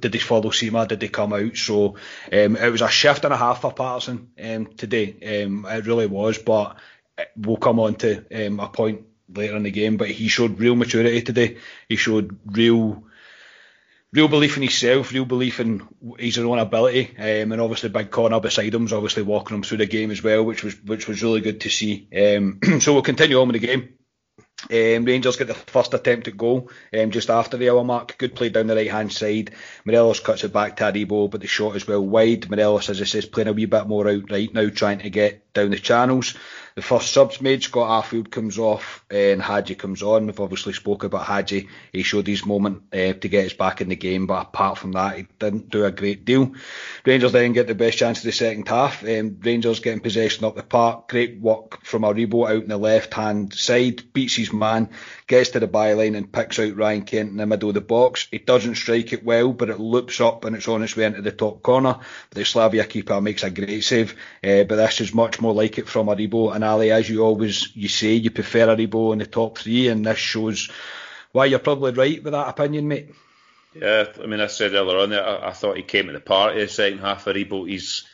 [0.00, 0.88] Did he follow Sima?
[0.88, 1.56] Did he come out?
[1.56, 1.94] So
[2.32, 5.44] um, it was a shift and a half for Patterson um, today.
[5.44, 6.76] Um, it really was, but
[7.36, 9.02] we'll come on to um, a point
[9.34, 9.96] later in the game.
[9.96, 11.58] But he showed real maturity today.
[11.88, 13.04] He showed real.
[14.12, 15.86] Real belief in himself, real belief in
[16.18, 19.78] his own ability, um, and obviously Big Connor beside him was obviously walking him through
[19.78, 22.08] the game as well, which was which was really good to see.
[22.12, 23.90] Um, so we'll continue on with the game.
[24.68, 28.18] Um, Rangers get the first attempt at goal um, just after the hour mark.
[28.18, 29.52] Good play down the right hand side.
[29.84, 32.50] Morelos cuts it back to Aribo, but the shot is well wide.
[32.50, 35.49] Morelos, as I says, playing a wee bit more out right now, trying to get
[35.52, 36.34] down the channels.
[36.76, 40.26] The first subs made, Scott Arfield comes off and Hagi comes on.
[40.26, 41.68] We've obviously spoke about Hagi.
[41.92, 44.92] He showed his moment uh, to get us back in the game, but apart from
[44.92, 46.52] that, he didn't do a great deal.
[47.04, 49.02] Rangers then get the best chance of the second half.
[49.02, 51.08] Um, Rangers getting possession up the park.
[51.08, 54.12] Great work from Aribo out in the left hand side.
[54.12, 54.90] Beats his man,
[55.30, 58.26] gets to the byline and picks out Ryan Kent in the middle of the box.
[58.32, 61.22] He doesn't strike it well, but it loops up and it's on its way into
[61.22, 62.00] the top corner.
[62.30, 65.88] The Slavia keeper makes a great save, uh, but this is much more like it
[65.88, 66.52] from Aribo.
[66.52, 70.04] And Ali, as you always you say, you prefer Aribo in the top three, and
[70.04, 70.68] this shows
[71.30, 73.14] why you're probably right with that opinion, mate.
[73.72, 76.18] Yeah, I mean, I said earlier on that I, I thought he came to the
[76.18, 77.68] party the second half of Rebo.
[77.68, 78.04] He's,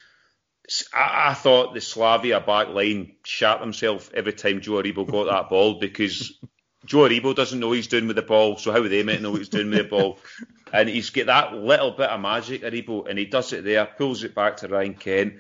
[0.93, 5.49] I, I thought the Slavia back line shot himself every time Joe Aribo got that
[5.49, 6.39] ball because
[6.87, 9.23] Joe Aribo doesn't know what he's doing with the ball, so how would they meant
[9.23, 10.19] know what he's doing with the ball?
[10.73, 14.25] And he's got that little bit of magic, Aribo, and he does it there, pulls
[14.25, 15.35] it back to Ryan Kent,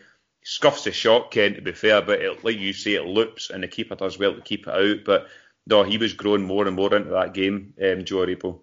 [0.44, 3.60] scuffs the shot, Kent, to be fair, but it, like you say, it loops, and
[3.60, 5.04] the keeper does well to keep it out.
[5.04, 5.26] But
[5.66, 8.60] no, he was growing more and more into that game, um, Joe Aribo.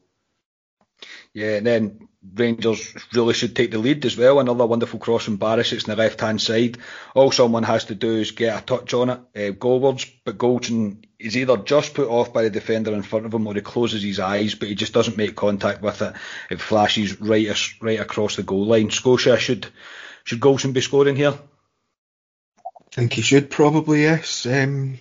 [1.33, 4.39] Yeah, and then Rangers really should take the lead as well.
[4.39, 6.77] Another wonderful cross from Barisic on the left hand side.
[7.15, 11.03] All someone has to do is get a touch on it, uh, goalwards, but Goldson
[11.19, 14.03] is either just put off by the defender in front of him or he closes
[14.03, 16.13] his eyes, but he just doesn't make contact with it.
[16.49, 17.49] It flashes right
[17.81, 18.91] right across the goal line.
[18.91, 19.67] Scotia should
[20.23, 21.33] should Goldson be scoring here?
[22.57, 24.99] I think he should probably yes, um,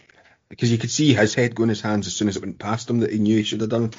[0.49, 2.59] because you could see his head go in his hands as soon as it went
[2.59, 3.93] past him that he knew he should have done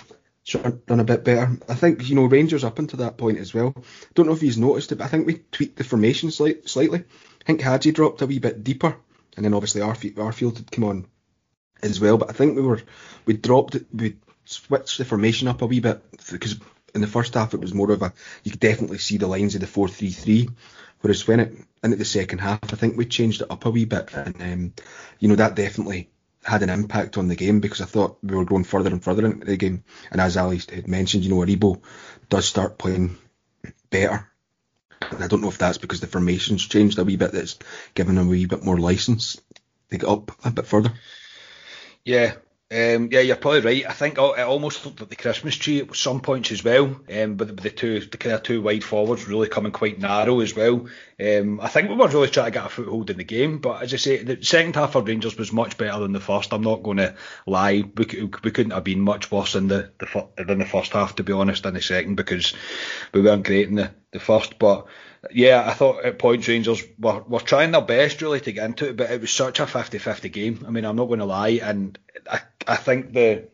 [0.46, 1.58] done a bit better.
[1.70, 3.74] I think you know Rangers up until that point as well.
[4.14, 7.00] Don't know if he's noticed it, but I think we tweaked the formation slight, slightly.
[7.00, 8.96] I think Hagi dropped a wee bit deeper,
[9.36, 11.08] and then obviously Arfield, Arfield had come on
[11.82, 12.18] as well.
[12.18, 12.82] But I think we were
[13.26, 16.02] we dropped we switched the formation up a wee bit
[16.32, 16.58] because
[16.94, 19.56] in the first half it was more of a you could definitely see the lines
[19.56, 20.50] of the four three three,
[21.02, 23.86] whereas when it into the second half I think we changed it up a wee
[23.86, 24.74] bit, and um,
[25.20, 26.10] you know that definitely
[26.44, 29.26] had an impact on the game because I thought we were going further and further
[29.26, 29.84] into the game.
[30.12, 31.82] And as Ali had mentioned, you know, Aribo
[32.30, 33.18] does start playing
[33.90, 34.30] better.
[35.12, 37.58] And I don't know if that's because the formation's changed a wee bit, that's
[37.94, 39.40] given him a wee bit more license
[39.90, 40.94] to get up a bit further.
[42.06, 42.34] Yeah,
[42.74, 43.86] um, yeah, you're probably right.
[43.88, 47.00] I think it almost looked like the Christmas tree at some points as well.
[47.14, 50.56] Um, but the, two, the kind of two wide forwards really coming quite narrow as
[50.56, 50.88] well.
[51.20, 53.60] Um, I think we were really trying to get a foothold in the game.
[53.60, 56.52] But as I say, the second half for Rangers was much better than the first.
[56.52, 57.84] I'm not going to lie.
[57.96, 61.24] We, we couldn't have been much worse in the, the than the first half, to
[61.24, 62.56] be honest, in the second because
[63.14, 64.58] we weren't great in the, the first.
[64.58, 64.88] But
[65.32, 68.90] yeah, I thought at points Rangers were, were trying their best really to get into
[68.90, 70.66] it, but it was such a 50-50 game.
[70.68, 71.98] I mean, I'm not going to lie, and
[72.30, 73.48] I, I think the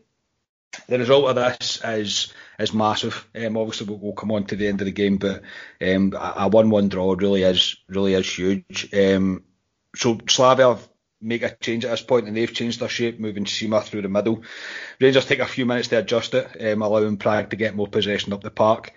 [0.86, 3.26] the result of this is is massive.
[3.34, 5.42] Um, obviously, we'll, we'll, come on to the end of the game, but
[5.80, 8.88] um, a one-one draw really is really is huge.
[8.94, 9.44] Um,
[9.96, 10.78] so Slavia
[11.20, 14.08] make a change at this point, and they've changed their shape, moving Sima through the
[14.08, 14.42] middle.
[15.00, 18.32] Rangers take a few minutes to adjust it, um, allowing Prague to get more possession
[18.32, 18.92] up the park.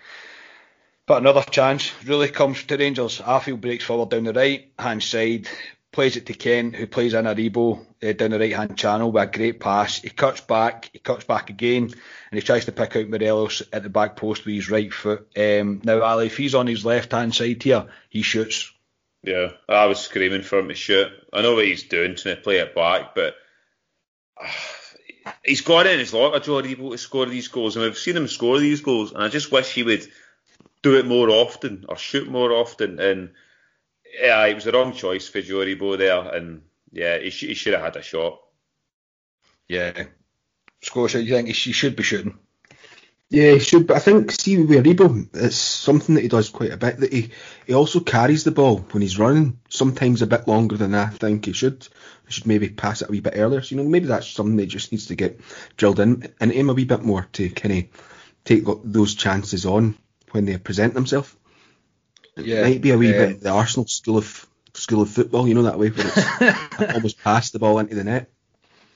[1.06, 3.20] But another chance really comes to Rangers.
[3.20, 5.50] Arfield breaks forward down the right hand side,
[5.92, 9.24] plays it to Kent, who plays in Aribo uh, down the right hand channel with
[9.24, 10.02] a great pass.
[10.02, 11.94] He cuts back, he cuts back again, and
[12.32, 15.28] he tries to pick out Morelos at the back post with his right foot.
[15.36, 18.72] Um, now, Ali, if he's on his left hand side here, he shoots.
[19.24, 21.12] Yeah, I was screaming for him to shoot.
[21.34, 23.36] I know what he's doing to play it back, but
[25.44, 28.16] he's got it in his locker, Joe Aribo, to score these goals, and we've seen
[28.16, 30.08] him score these goals, and I just wish he would
[30.84, 33.00] do it more often or shoot more often.
[33.00, 33.32] And
[34.22, 37.54] yeah, it was the wrong choice for Joe Aribo there, and yeah, he, sh- he
[37.56, 38.40] should have had a shot.
[39.68, 40.04] Yeah,
[40.82, 42.38] Scotia, do you think he should be shooting?
[43.30, 46.72] Yeah, he should, but I think see with Aribo, it's something that he does quite
[46.72, 47.00] a bit.
[47.00, 47.32] That he
[47.66, 51.46] he also carries the ball when he's running, sometimes a bit longer than I think
[51.46, 51.88] he should.
[52.28, 53.64] He should maybe pass it a wee bit earlier.
[53.64, 55.40] So, you know, maybe that's something that just needs to get
[55.78, 57.86] drilled in and aim a wee bit more to kind of
[58.44, 59.98] take those chances on
[60.34, 61.34] when they present themselves.
[62.36, 65.54] It yeah, might be a wee bit the Arsenal school of school of football, you
[65.54, 68.33] know that way where it's almost past the ball into the net.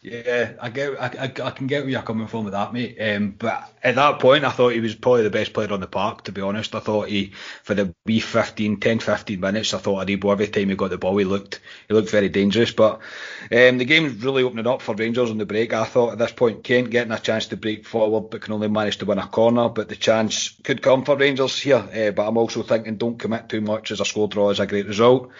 [0.09, 2.97] Yeah, I get, I, I, I, can get where you're coming from with that, mate.
[2.97, 5.87] Um, but at that point, I thought he was probably the best player on the
[5.87, 6.23] park.
[6.25, 10.07] To be honest, I thought he for the wee 15, 10, 15 minutes, I thought
[10.07, 12.71] Aribo every time he got the ball, he looked, he looked very dangerous.
[12.71, 13.01] But
[13.51, 15.73] um, the game's really opening up for Rangers on the break.
[15.73, 18.69] I thought at this point, Kent getting a chance to break forward, but can only
[18.69, 19.67] manage to win a corner.
[19.67, 21.75] But the chance could come for Rangers here.
[21.93, 24.67] Uh, but I'm also thinking, don't commit too much as a score draw is a
[24.67, 25.31] great result.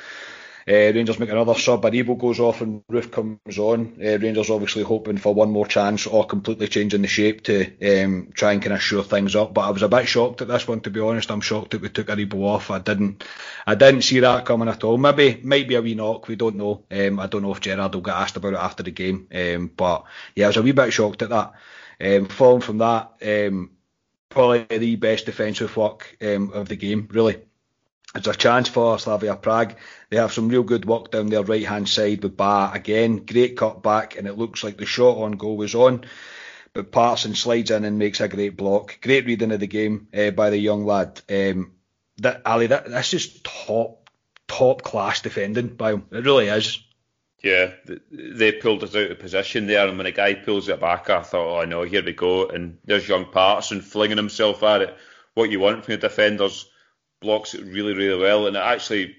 [0.68, 3.98] Uh, Rangers make another sub, Aribo goes off and Roofe comes on.
[4.04, 8.32] Uh, Rangers obviously hoping for one more chance or completely changing the shape to um,
[8.34, 9.54] try and kind of shore things up.
[9.54, 11.32] But I was a bit shocked at this one, to be honest.
[11.32, 12.70] I'm shocked that we took Aribo off.
[12.70, 13.24] I didn't,
[13.66, 14.98] I didn't see that coming at all.
[14.98, 16.28] Maybe, might be a wee knock.
[16.28, 16.84] We don't know.
[16.92, 19.30] Um, I don't know if Gerrard will get asked about it after the game.
[19.34, 20.04] Um, but
[20.36, 21.54] yeah, I was a wee bit shocked at that.
[22.02, 23.72] Um, following from that, um,
[24.28, 27.38] probably the best defensive work um, of the game, really.
[28.18, 29.76] It's a chance for Slavia Prague.
[30.10, 33.18] They have some real good work down their right hand side with Bah again.
[33.18, 36.04] Great cut back, and it looks like the shot on goal was on.
[36.74, 39.00] But Patterson slides in and makes a great block.
[39.02, 41.22] Great reading of the game uh, by the young lad.
[41.30, 41.74] Um,
[42.18, 44.10] that Ali, that that's just top
[44.48, 46.06] top class defending by him.
[46.12, 46.80] It really is.
[47.44, 47.74] Yeah,
[48.10, 51.22] they pulled us out of position there, and when a guy pulls it back, I
[51.22, 52.48] thought, oh no, here we go.
[52.48, 54.98] And there's young Patterson flinging himself at it.
[55.36, 56.68] What you want from your defenders
[57.20, 59.16] blocks it really, really well, and it actually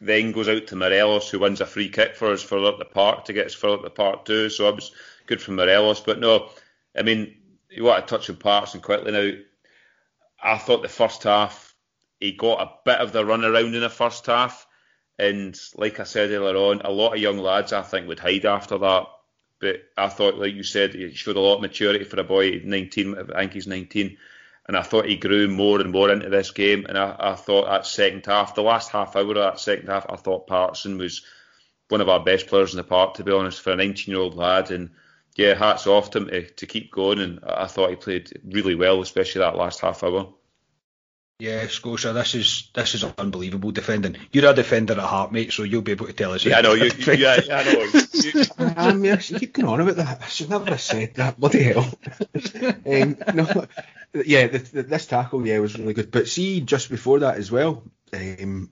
[0.00, 2.84] then goes out to Morelos, who wins a free kick for us for up the
[2.84, 4.50] park to get us for up the park too.
[4.50, 4.92] So it was
[5.26, 6.00] good for Morelos.
[6.00, 6.50] But no,
[6.96, 7.34] I mean,
[7.70, 9.30] you want to touch on Patterson quickly now.
[10.42, 11.74] I thought the first half
[12.20, 14.66] he got a bit of the run around in the first half,
[15.18, 18.46] and like I said earlier on, a lot of young lads I think would hide
[18.46, 19.06] after that.
[19.60, 22.60] But I thought, like you said, he showed a lot of maturity for a boy
[22.64, 23.16] 19.
[23.34, 24.16] I think he's 19
[24.66, 26.86] and I thought he grew more and more into this game.
[26.88, 30.06] And I, I thought that second half, the last half hour of that second half,
[30.08, 31.22] I thought Patterson was
[31.88, 34.22] one of our best players in the park, to be honest, for a 19 year
[34.22, 34.70] old lad.
[34.70, 34.90] And
[35.36, 37.20] yeah, hats off to him to, to keep going.
[37.20, 40.32] And I thought he played really well, especially that last half hour.
[41.44, 44.16] Yeah, Scotia, this is this is unbelievable defending.
[44.32, 46.42] You're a defender at heart, mate, so you'll be able to tell us.
[46.42, 46.72] Yeah, I know.
[46.72, 48.00] You, you, yeah, I know.
[48.14, 50.22] You, I mean, I should keep going on about that.
[50.22, 51.38] I should never have said that.
[51.38, 51.80] Bloody hell.
[52.86, 53.66] um, no,
[54.24, 56.10] yeah, the, the, this tackle, yeah, was really good.
[56.10, 57.82] But see, just before that as well,
[58.14, 58.70] um,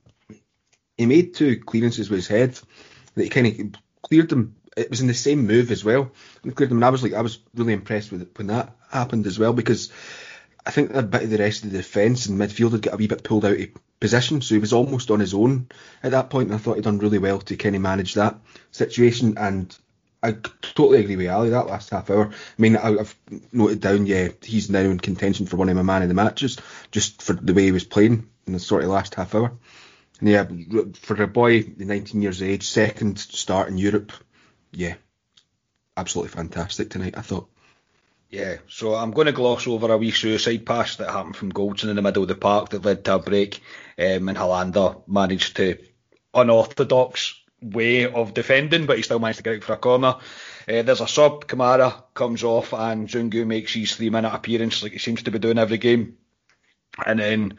[0.96, 2.58] he made two clearances with his head
[3.16, 4.56] that he kind of cleared them.
[4.78, 6.10] It was in the same move as well.
[6.42, 8.74] And cleared them, and I was like, I was really impressed with it when that
[8.90, 9.92] happened as well because
[10.64, 12.96] I think a bit of the rest of the defence and midfield had got a
[12.96, 13.68] wee bit pulled out of
[14.00, 15.68] position, so he was almost on his own
[16.02, 18.38] at that point, and I thought he'd done really well to kind of manage that
[18.70, 19.38] situation.
[19.38, 19.76] And
[20.22, 22.28] I totally agree with Ali that last half hour.
[22.28, 23.16] I mean, I've
[23.52, 26.58] noted down, yeah, he's now in contention for one of my man of the matches
[26.92, 29.52] just for the way he was playing in the sort of last half hour.
[30.20, 30.46] And yeah,
[31.00, 34.12] for a boy, 19 years of age, second start in Europe,
[34.70, 34.94] yeah,
[35.96, 37.14] absolutely fantastic tonight.
[37.16, 37.48] I thought.
[38.32, 41.90] Yeah, so I'm going to gloss over a wee suicide pass that happened from Goldson
[41.90, 43.60] in the middle of the park that led to a break,
[43.98, 45.76] um, and Helander managed to
[46.32, 50.16] unorthodox way of defending, but he still managed to get out for a corner.
[50.66, 54.92] Uh, there's a sub, Kamara comes off, and Zungu makes his three minute appearance like
[54.92, 56.16] he seems to be doing every game.
[57.04, 57.58] And then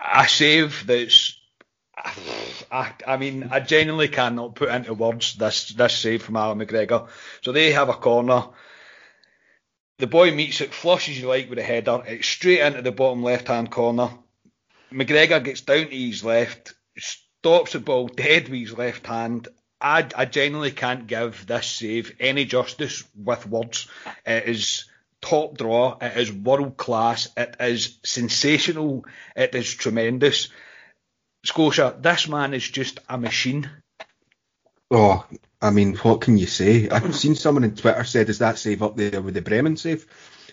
[0.00, 1.40] a save that's.
[2.70, 7.08] I, I mean, I genuinely cannot put into words this this save from Allan McGregor.
[7.42, 8.44] So they have a corner.
[9.98, 12.02] The boy meets it, flushes you like with a header.
[12.06, 14.10] It's straight into the bottom left hand corner.
[14.92, 19.48] McGregor gets down to his left, stops the ball dead with his left hand.
[19.80, 23.88] I, I genuinely can't give this save any justice with words.
[24.26, 24.86] It is
[25.20, 25.98] top draw.
[26.00, 27.28] It is world class.
[27.36, 29.04] It is sensational.
[29.36, 30.48] It is tremendous.
[31.44, 33.70] Scotia, this man is just a machine.
[34.90, 35.26] Oh,
[35.64, 36.90] I mean, what can you say?
[36.90, 40.06] I've seen someone on Twitter said, "Is that save up there with the Bremen save?"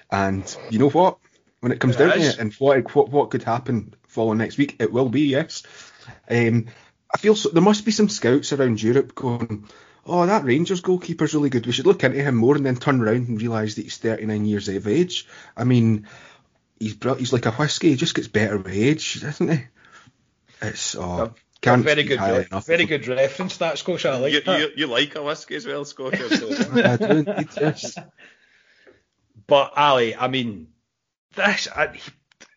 [0.09, 1.17] And you know what?
[1.59, 4.57] When it comes It down to it, and what, what what could happen following next
[4.57, 5.63] week, it will be yes.
[6.29, 6.67] Um,
[7.13, 9.67] I feel so, there must be some scouts around Europe going,
[10.05, 11.65] "Oh, that Rangers goalkeeper's really good.
[11.65, 14.45] We should look into him more." And then turn around and realise that he's 39
[14.45, 15.27] years of age.
[15.57, 16.07] I mean,
[16.79, 17.89] he's he's like a whiskey.
[17.89, 19.63] He just gets better with age, doesn't he?
[20.61, 24.09] It's oh, can't very good, highly re- enough very good reference that Scotia.
[24.11, 24.59] I like you, that.
[24.59, 26.29] you, you like a whiskey as well, Scotia.
[26.35, 26.47] So.
[26.53, 26.77] him.
[26.77, 27.97] I do indeed, yes.
[29.47, 30.67] But Ali, I mean,
[31.35, 31.99] this I,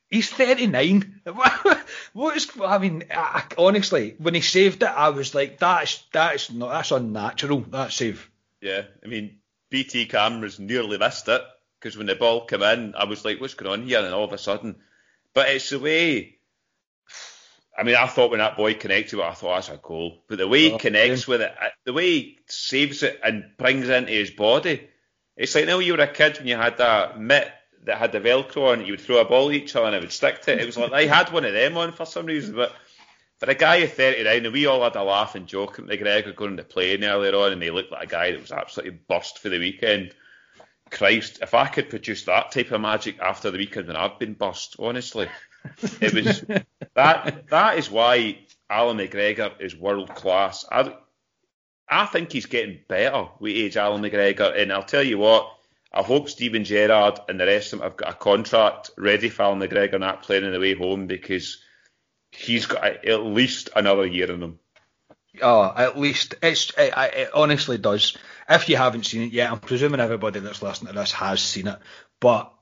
[0.08, 1.20] he's 39.
[2.12, 2.50] what is?
[2.62, 6.70] I mean, I, I- honestly, when he saved it, I was like, that's that's not
[6.70, 7.60] that's unnatural.
[7.60, 8.30] That save.
[8.60, 9.38] Yeah, I mean,
[9.70, 11.42] BT cameras nearly missed it
[11.78, 13.98] because when the ball came in, I was like, what's going on here?
[13.98, 14.76] And all of a sudden,
[15.34, 16.33] but it's the way.
[17.76, 20.22] I mean, I thought when that boy connected with it, I thought that's a goal.
[20.28, 23.44] But the way he Oh, connects with it, uh, the way he saves it and
[23.58, 24.88] brings it into his body,
[25.36, 27.50] it's like now you were a kid when you had that mitt
[27.84, 29.96] that had the Velcro on it, you would throw a ball at each other and
[29.96, 30.60] it would stick to it.
[30.60, 32.72] It was like I had one of them on for some reason, but
[33.38, 36.56] for a guy of 39, we all had a laugh and joke at McGregor going
[36.56, 39.48] to play earlier on, and he looked like a guy that was absolutely burst for
[39.48, 40.14] the weekend.
[40.90, 44.34] Christ, if I could produce that type of magic after the weekend when I've been
[44.34, 45.28] burst, honestly,
[46.00, 46.44] it was
[46.94, 47.48] that.
[47.48, 48.38] That is why
[48.70, 50.64] Allan McGregor is world class.
[50.70, 50.94] I,
[51.88, 55.50] I think he's getting better with age, Allan McGregor, and I'll tell you what.
[55.92, 59.42] I hope Steven Gerrard and the rest of them have got a contract ready for
[59.42, 61.62] Allan McGregor not playing on the way home because
[62.32, 64.58] he's got at least another year in him.
[65.40, 68.16] Oh, at least it's it, it, honestly does.
[68.48, 71.68] If you haven't seen it yet, I'm presuming everybody that's listening to this has seen
[71.68, 71.78] it.
[72.20, 72.52] But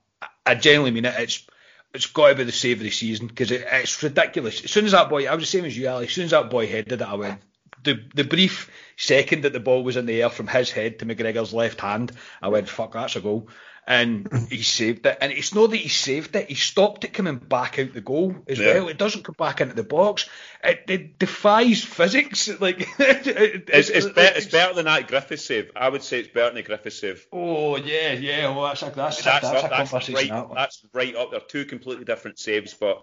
[0.45, 1.19] I genuinely mean it.
[1.19, 1.47] It's
[1.93, 4.63] it's got to be the save of the season because it, it's ridiculous.
[4.63, 6.05] As soon as that boy, I was the same as you, Ali.
[6.07, 7.41] As soon as that boy headed it, I went.
[7.83, 11.05] The the brief second that the ball was in the air from his head to
[11.05, 13.49] McGregor's left hand, I went, "Fuck, that's a goal."
[13.85, 15.17] And he saved it.
[15.19, 18.33] And it's not that he saved it; he stopped it coming back out the goal
[18.47, 18.75] as Yeah.
[18.75, 18.87] well.
[18.87, 20.29] It doesn't come back into the box.
[20.63, 22.47] It, it defies physics.
[22.61, 25.71] Like it- It's, it's, be, it's better than that Griffith save.
[25.75, 27.27] I would say it's better than the Griffith save.
[27.33, 28.55] Oh yeah, yeah.
[28.55, 30.15] Well, that's a that's, That's, that's, up- a that's, conversation.
[30.15, 30.55] right, that one.
[30.55, 31.41] that's right up there.
[31.41, 33.01] Two completely different saves, but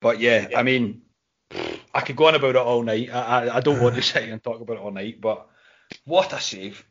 [0.00, 1.02] But yeah, I mean,
[1.94, 3.10] I could go on about it all night.
[3.12, 5.46] I, I, I don't want to sit here and talk about it all night, but
[6.04, 6.82] what a save!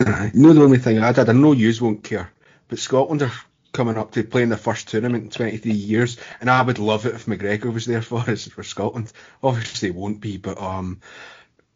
[0.00, 2.31] Uh, you know the only thing I did, I know yous won't care,
[2.72, 3.32] but Scotland are
[3.74, 7.14] coming up to playing their first tournament in 23 years, and I would love it
[7.14, 9.12] if McGregor was there for us for Scotland.
[9.42, 10.98] Obviously, he won't be, but um,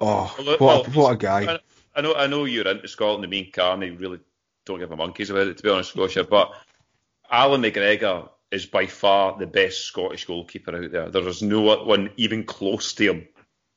[0.00, 1.52] oh, Well, what, a, well, what a guy!
[1.52, 1.58] I,
[1.94, 4.20] I know I know you're into Scotland and me and Carney really
[4.64, 6.24] don't give a monkeys about it to be honest, Scotia.
[6.24, 6.50] But
[7.30, 11.10] Allan McGregor is by far the best Scottish goalkeeper out there.
[11.10, 13.28] There is no one even close to him.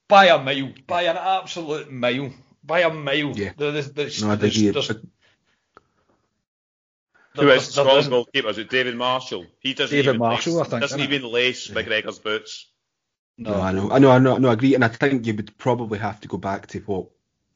[0.07, 2.31] By a mile, by an absolute mile,
[2.63, 3.33] by a mile.
[3.37, 3.51] Yeah.
[3.57, 4.95] There- there's- there's- No, I there's- there's-
[7.35, 8.49] Who there- is Scottish goalkeeper?
[8.49, 9.45] Is it David Marshall?
[9.59, 11.15] He doesn't David even Marshall, lace, I think, doesn't isn't it?
[11.15, 12.67] even lace McGregor's boots.
[13.37, 15.57] No, I know, I know, I know, no, I agree, and I think you would
[15.57, 17.05] probably have to go back to what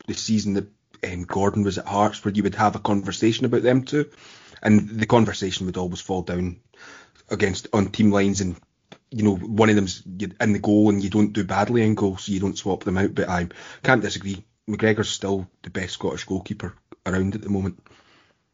[0.08, 0.68] the season that
[1.04, 4.10] um, Gordon was at Hearts, where you would have a conversation about them two,
[4.62, 6.62] and the conversation would always fall down
[7.30, 8.56] against on team lines, and
[9.12, 10.04] you know one of them's
[10.40, 12.98] in the goal, and you don't do badly in goal, so you don't swap them
[12.98, 13.14] out.
[13.14, 13.50] But I
[13.84, 14.46] can't disagree.
[14.70, 16.74] McGregor's still the best Scottish goalkeeper
[17.06, 17.84] around at the moment.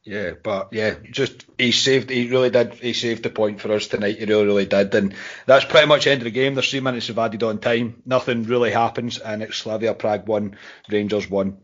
[0.03, 2.09] Yeah, but yeah, just he saved.
[2.09, 2.73] He really did.
[2.75, 4.17] He saved the point for us tonight.
[4.17, 4.95] He really, really did.
[4.95, 5.13] And
[5.45, 6.55] that's pretty much the end of the game.
[6.55, 8.01] There's three minutes of added on time.
[8.05, 10.57] Nothing really happens, and it's Slavia Prague one,
[10.89, 11.57] Rangers one.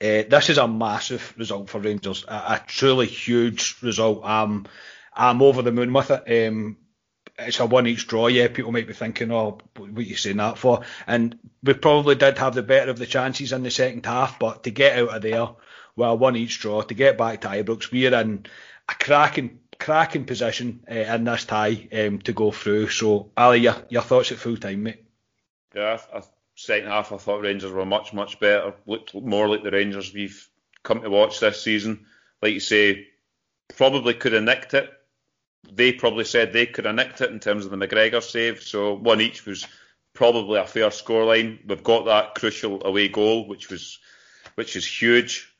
[0.00, 2.24] Uh, this is a massive result for Rangers.
[2.26, 4.22] A, a truly huge result.
[4.24, 4.66] I'm,
[5.14, 6.48] I'm over the moon with it.
[6.48, 6.78] Um,
[7.38, 8.26] it's a one each draw.
[8.26, 10.82] Yeah, people might be thinking, oh, what are you saying that for?
[11.06, 14.64] And we probably did have the better of the chances in the second half, but
[14.64, 15.48] to get out of there,
[15.96, 18.46] well, one each draw, to get back to Ibrox, we're in
[18.88, 22.88] a cracking, cracking position uh, in this tie um, to go through.
[22.88, 25.04] So, Ali, your, your thoughts at full time, mate?
[25.74, 26.22] Yeah, I, I,
[26.56, 28.74] second half I thought Rangers were much much better.
[28.86, 30.48] Looked more like the Rangers we've
[30.82, 32.06] come to watch this season.
[32.42, 33.08] Like you say,
[33.76, 34.90] probably could have nicked it.
[35.70, 38.62] They probably said they could have nicked it in terms of the McGregor save.
[38.62, 39.66] So one each was
[40.14, 41.66] probably a fair scoreline.
[41.66, 43.98] We've got that crucial away goal, which was
[44.54, 45.52] which is huge.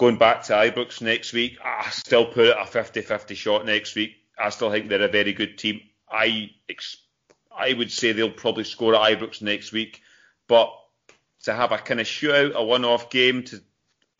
[0.00, 4.16] Going back to Ibrox next week, I still put it a 50-50 shot next week.
[4.38, 5.82] I still think they're a very good team.
[6.10, 6.96] I ex-
[7.54, 10.00] I would say they'll probably score at Ibrox next week,
[10.48, 10.72] but
[11.42, 13.62] to have a kind of shootout, a one-off game to,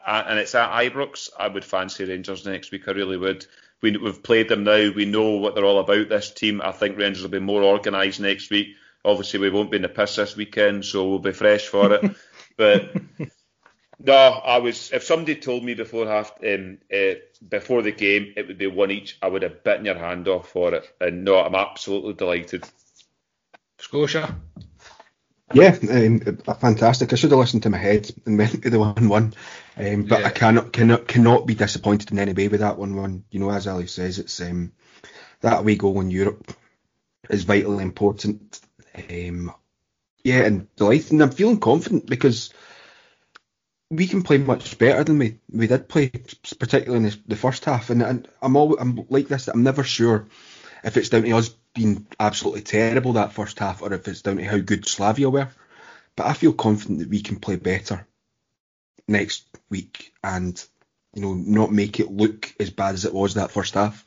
[0.06, 2.86] uh, and it's at Ibrox, I would fancy Rangers next week.
[2.86, 3.46] I really would.
[3.80, 4.92] We, we've played them now.
[4.94, 6.10] We know what they're all about.
[6.10, 6.60] This team.
[6.60, 8.74] I think Rangers will be more organised next week.
[9.02, 12.16] Obviously, we won't be in the piss this weekend, so we'll be fresh for it.
[12.58, 12.94] but
[14.02, 14.92] no, I was.
[14.92, 17.14] If somebody told me before half, um, uh,
[17.46, 20.48] before the game, it would be one each, I would have bitten your hand off
[20.48, 20.88] for it.
[21.00, 22.64] And no, I'm absolutely delighted.
[23.78, 24.36] Scotia?
[25.52, 26.20] Yeah, um,
[26.60, 27.12] fantastic.
[27.12, 29.34] I should have listened to my head and went to the one-one,
[29.76, 30.26] um, but Yeah.
[30.26, 33.24] I cannot cannot cannot be disappointed in any way with that one-one.
[33.30, 34.72] You know, as Ali says, it's um,
[35.40, 36.52] that away goal in Europe
[37.28, 38.60] is vitally important.
[38.94, 39.52] Um,
[40.22, 42.52] yeah, and delighted, and I'm feeling confident because
[43.90, 46.08] we can play much better than we, we did play,
[46.58, 47.90] particularly in the, the first half.
[47.90, 49.48] And, and I'm all I'm like this.
[49.48, 50.28] I'm never sure
[50.84, 54.36] if it's down to us being absolutely terrible that first half or if it's down
[54.36, 55.48] to how good Slavia were.
[56.14, 58.06] But I feel confident that we can play better
[59.08, 60.64] next week and
[61.14, 64.04] you know not make it look as bad as it was that first half.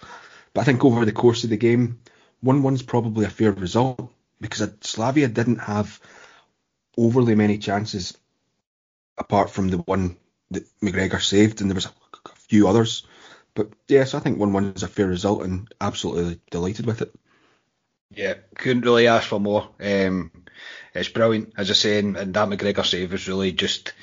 [0.53, 1.99] But I think over the course of the game,
[2.39, 5.99] one one's probably a fair result because Slavia didn't have
[6.97, 8.17] overly many chances
[9.17, 10.17] apart from the one
[10.51, 11.93] that McGregor saved, and there was a,
[12.25, 13.05] a few others.
[13.55, 17.13] But yes, I think one one is a fair result, and absolutely delighted with it.
[18.11, 19.69] Yeah, couldn't really ask for more.
[19.79, 20.31] Um,
[20.93, 23.93] it's brilliant, as I say, and, and that McGregor save was really just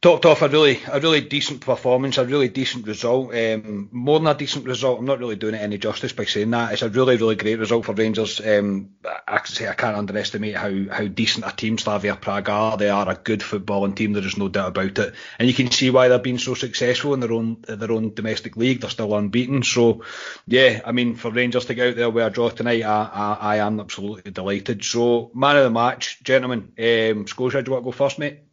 [0.00, 3.34] topped off a really a really decent performance, a really decent result.
[3.34, 6.52] Um, more than a decent result, I'm not really doing it any justice by saying
[6.52, 6.72] that.
[6.72, 8.40] It's a really really great result for Rangers.
[8.40, 8.90] Um,
[9.26, 12.76] I can say I can't underestimate how how decent a team Slavia Prague are.
[12.76, 14.12] They are a good footballing team.
[14.12, 17.14] There is no doubt about it, and you can see why they've been so successful
[17.14, 18.80] in their own their own domestic league.
[18.80, 19.64] They're still unbeaten.
[19.64, 20.04] So,
[20.46, 23.38] yeah, I mean for Rangers to get out there with a draw tonight, I I,
[23.40, 24.84] I am absolutely delighted.
[24.84, 26.72] So, man of the match, gentlemen.
[26.78, 28.47] Um, Scotia, do you want to go first, mate?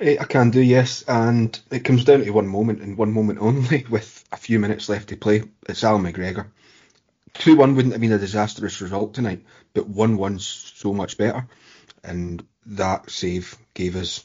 [0.00, 3.38] Eh, I can do, yes, and it comes down to one moment and one moment
[3.40, 5.42] only, with a few minutes left to play.
[5.68, 6.46] It's Allan McGregor.
[7.34, 9.44] 2 1 wouldn't have been a disastrous result tonight,
[9.74, 11.46] but 1 1's so much better.
[12.02, 14.24] And that save gave us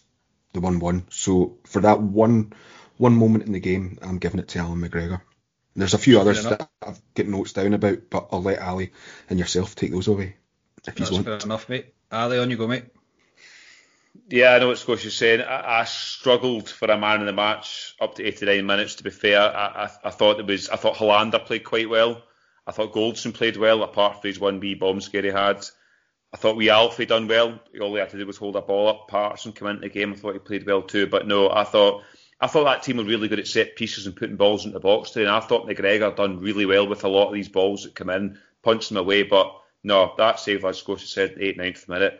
[0.53, 1.07] the 1 1.
[1.09, 2.53] So for that one
[2.97, 5.21] one moment in the game, I'm giving it to Allan McGregor.
[5.75, 8.93] There's a few others that I've got notes down about, but I'll let Ali
[9.29, 10.37] and yourself take those away
[10.87, 11.25] if you want.
[11.25, 11.93] fair enough, mate.
[12.11, 12.85] Ali, on you go, mate.
[14.27, 15.41] Yeah, I know what Scotia's saying.
[15.41, 18.95] I, I struggled for a man in the match up to 89 minutes.
[18.95, 20.69] To be fair, I, I, I thought it was.
[20.69, 22.23] I thought Helander played quite well.
[22.65, 25.63] I thought Goldson played well, apart from his one B bomb scare he had.
[26.33, 27.59] I thought we Alfie done well.
[27.79, 29.07] All he had to do was hold a ball up.
[29.07, 30.11] Patterson come into the game.
[30.11, 31.05] I thought he played well too.
[31.05, 32.03] But no, I thought
[32.41, 34.79] I thought that team were really good at set pieces and putting balls into the
[34.79, 35.25] box today.
[35.27, 38.09] And I thought McGregor done really well with a lot of these balls that come
[38.09, 39.21] in, punched them away.
[39.21, 42.19] But no, that save, as Scotia said, eight ninth minute,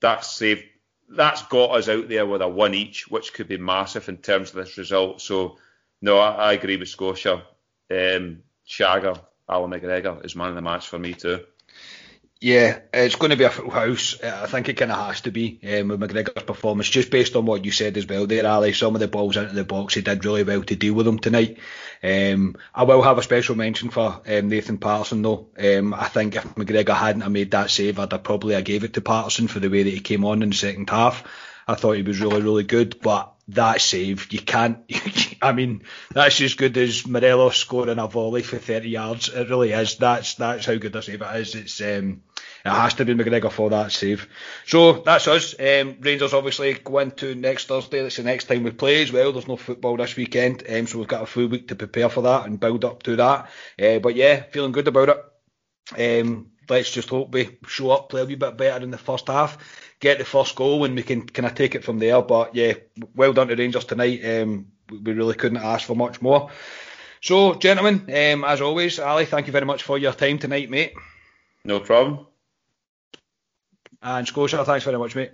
[0.00, 0.62] that save
[1.10, 4.50] that's got us out there with a one each, which could be massive in terms
[4.50, 5.20] of this result.
[5.20, 5.58] So,
[6.00, 7.42] no, I, I agree with Scotia.
[7.90, 11.40] Um, Shagger, Allan McGregor is man of the match for me too.
[12.42, 14.18] Yeah, it's going to be a full house.
[14.22, 17.44] I think it kind of has to be um, with McGregor's performance, just based on
[17.44, 18.72] what you said as well there, Ali.
[18.72, 21.18] Some of the balls into the box, he did really well to deal with them
[21.18, 21.58] tonight.
[22.02, 25.48] Um, I will have a special mention for um, Nathan Patterson, though.
[25.58, 28.84] Um, I think if McGregor hadn't have made that save, I'd have probably have gave
[28.84, 31.24] it to Patterson for the way that he came on in the second half.
[31.68, 34.78] I thought he was really, really good, but that save, you can't.
[35.42, 39.28] I mean, that's as good as Morelos scoring a volley for 30 yards.
[39.28, 39.96] It really is.
[39.96, 41.54] That's that's how good a save it is.
[41.54, 42.22] It's um,
[42.64, 44.28] it has to be McGregor for that save.
[44.66, 45.54] So that's us.
[45.58, 48.02] Um, Rangers obviously go into next Thursday.
[48.02, 49.32] That's the next time we play as well.
[49.32, 52.22] There's no football this weekend, um, so we've got a full week to prepare for
[52.22, 53.50] that and build up to that.
[53.80, 56.22] Uh, but yeah, feeling good about it.
[56.22, 59.28] Um, let's just hope we show up, play a wee bit better in the first
[59.28, 59.58] half,
[59.98, 62.22] get the first goal, and we can kind of take it from there.
[62.22, 62.74] But yeah,
[63.14, 64.24] well done to Rangers tonight.
[64.24, 66.50] Um, we really couldn't ask for much more.
[67.22, 70.94] So, gentlemen, um, as always, Ali, thank you very much for your time tonight, mate.
[71.64, 72.26] No problem.
[74.02, 75.32] And Scotia, thanks very much, mate.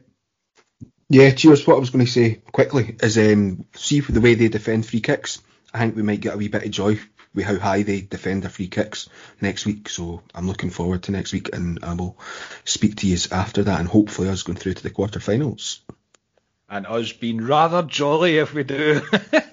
[1.09, 1.67] Yeah, cheers.
[1.67, 5.01] What I was going to say quickly is um, see the way they defend free
[5.01, 5.41] kicks.
[5.73, 6.99] I think we might get a wee bit of joy
[7.35, 9.09] with how high they defend their free kicks
[9.41, 9.89] next week.
[9.89, 12.19] So I'm looking forward to next week, and I will
[12.65, 15.81] speak to you after that, and hopefully us going through to the quarterfinals.
[16.69, 19.01] And us being rather jolly if we do.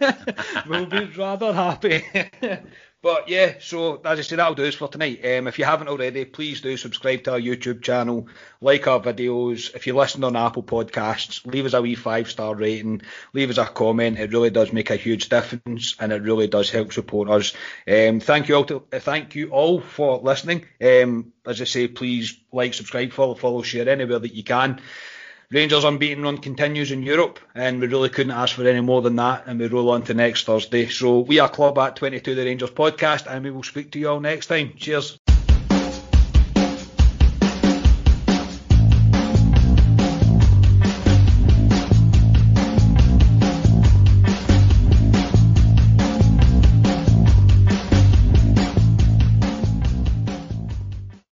[0.68, 2.04] we'll be rather happy.
[3.04, 5.20] But yeah, so as I say, that'll do us for tonight.
[5.26, 8.30] Um, if you haven't already, please do subscribe to our YouTube channel,
[8.62, 9.76] like our videos.
[9.76, 13.02] If you listen on Apple Podcasts, leave us a wee five star rating,
[13.34, 14.20] leave us a comment.
[14.20, 17.52] It really does make a huge difference, and it really does help support us.
[17.86, 18.64] Um, thank you all.
[18.64, 20.66] To, uh, thank you all for listening.
[20.82, 24.80] Um, as I say, please like, subscribe, follow, follow, share anywhere that you can.
[25.54, 29.18] Rangers unbeaten run continues in Europe, and we really couldn't ask for any more than
[29.18, 29.44] that.
[29.46, 30.88] And we roll on to next Thursday.
[30.88, 34.10] So we are Club at 22 the Rangers podcast, and we will speak to you
[34.10, 34.74] all next time.
[34.76, 35.20] Cheers.